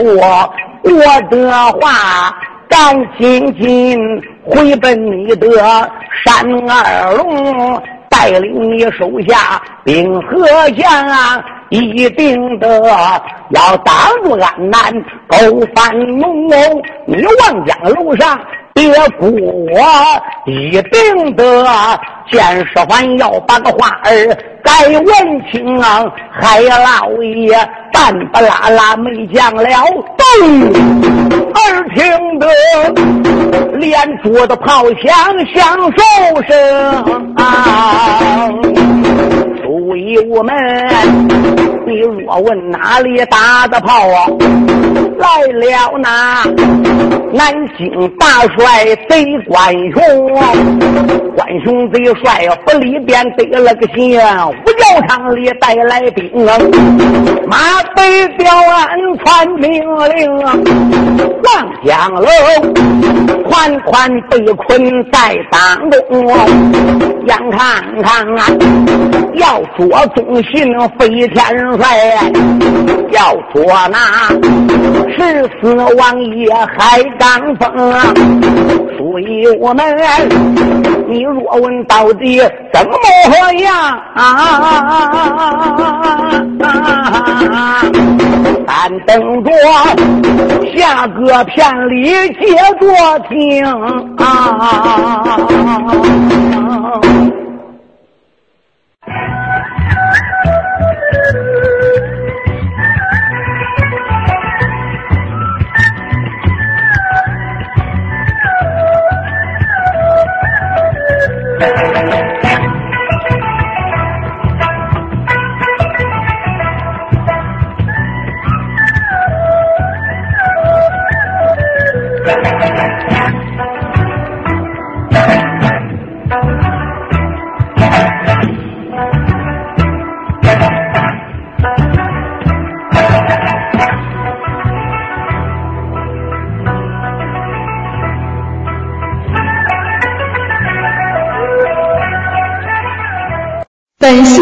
[0.83, 2.33] 我的话，
[2.71, 5.45] 赶紧紧回奔你的
[6.23, 10.47] 山二龙，带领你手下兵和
[10.77, 12.81] 将啊，一定的
[13.49, 13.93] 要挡
[14.23, 14.93] 住安南
[15.27, 15.37] 狗
[15.75, 16.81] 翻龙龙。
[17.05, 18.39] 你望江楼上。
[18.73, 19.81] 别顾我，
[20.45, 21.65] 一定得
[22.31, 25.05] 见识完要把个话儿该问
[25.51, 26.05] 清啊！
[26.31, 27.57] 海老爷
[27.91, 29.63] 半不拉拉没讲了，
[30.17, 30.25] 动！
[31.53, 32.47] 耳听得
[33.77, 35.11] 连桌的炮响
[35.53, 38.49] 响数声啊！
[39.91, 40.55] 注意我们，
[41.85, 44.25] 你若问哪里打的炮啊？
[45.17, 46.45] 来了那
[47.33, 48.25] 南京大
[48.55, 50.29] 帅贼关雄，
[51.35, 56.31] 关雄贼帅府里边得了个信，五角场里带来兵，
[57.47, 57.57] 马
[57.93, 58.01] 北
[58.37, 59.73] 调安传命
[60.15, 62.29] 令，望江楼
[63.43, 66.25] 款款被困在当中，
[67.27, 68.45] 眼看看啊，
[69.33, 70.61] 要捉忠信
[70.99, 71.43] 飞天
[71.79, 71.83] 帅，
[73.09, 73.97] 要捉那。
[75.17, 75.17] 十
[75.59, 77.65] 四王爷海刚峰，
[78.95, 79.83] 所以我们，
[81.07, 82.39] 你若问到底
[82.71, 82.91] 怎么
[83.53, 83.73] 样
[84.13, 84.21] 啊？
[88.67, 89.51] 咱等着
[90.77, 92.05] 下个片里
[92.39, 93.65] 接着听
[94.17, 94.29] 啊。
[111.61, 112.40] Música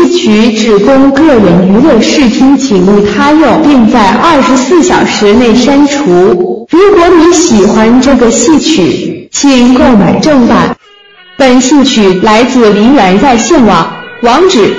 [0.09, 6.67] 戏曲只供个人娱乐视听，请勿他用，并在二十四小时内删除。
[6.71, 10.75] 如果你喜欢这个戏曲，请购买正版。
[11.37, 14.73] 本戏曲来自梨园在线网，网址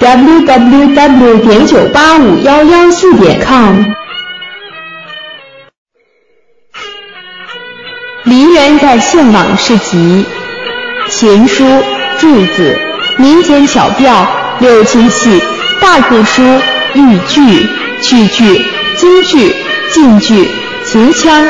[0.00, 1.40] ：www.
[1.40, 3.74] 点九八五幺幺四点 com。
[8.24, 10.24] 梨园在线网是集
[11.10, 11.62] 琴书、
[12.18, 12.74] 注子。
[13.18, 14.26] 民间小调、
[14.58, 15.42] 六亲戏、
[15.80, 16.42] 大鼓书、
[16.94, 17.68] 豫剧、
[18.00, 18.64] 曲剧、
[18.96, 19.54] 京剧、
[19.92, 20.50] 晋剧、
[20.84, 21.46] 秦腔、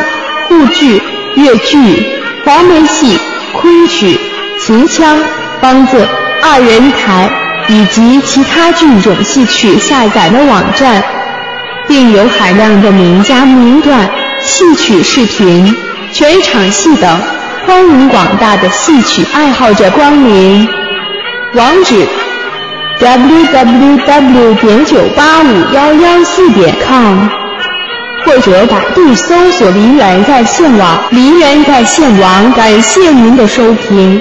[0.49, 1.01] 沪剧、
[1.37, 2.05] 越剧、
[2.45, 3.19] 黄梅戏、
[3.53, 4.19] 昆曲、
[4.61, 5.19] 秦腔、
[5.63, 6.07] 梆子、
[6.43, 7.31] 二人台
[7.69, 11.03] 以及其他剧种戏曲下载的网站，
[11.87, 15.73] 并有海量的名家名段、戏曲视频、
[16.13, 17.21] 全场戏等，
[17.67, 20.69] 欢迎广大的戏曲爱好者光临。
[21.55, 22.07] 网址
[23.01, 24.55] ：www.
[24.61, 27.29] 点九八五幺幺四点 com，
[28.25, 31.03] 或者百度搜索“梨园在线网”。
[31.11, 34.21] 梨园在线网，感谢您的收听。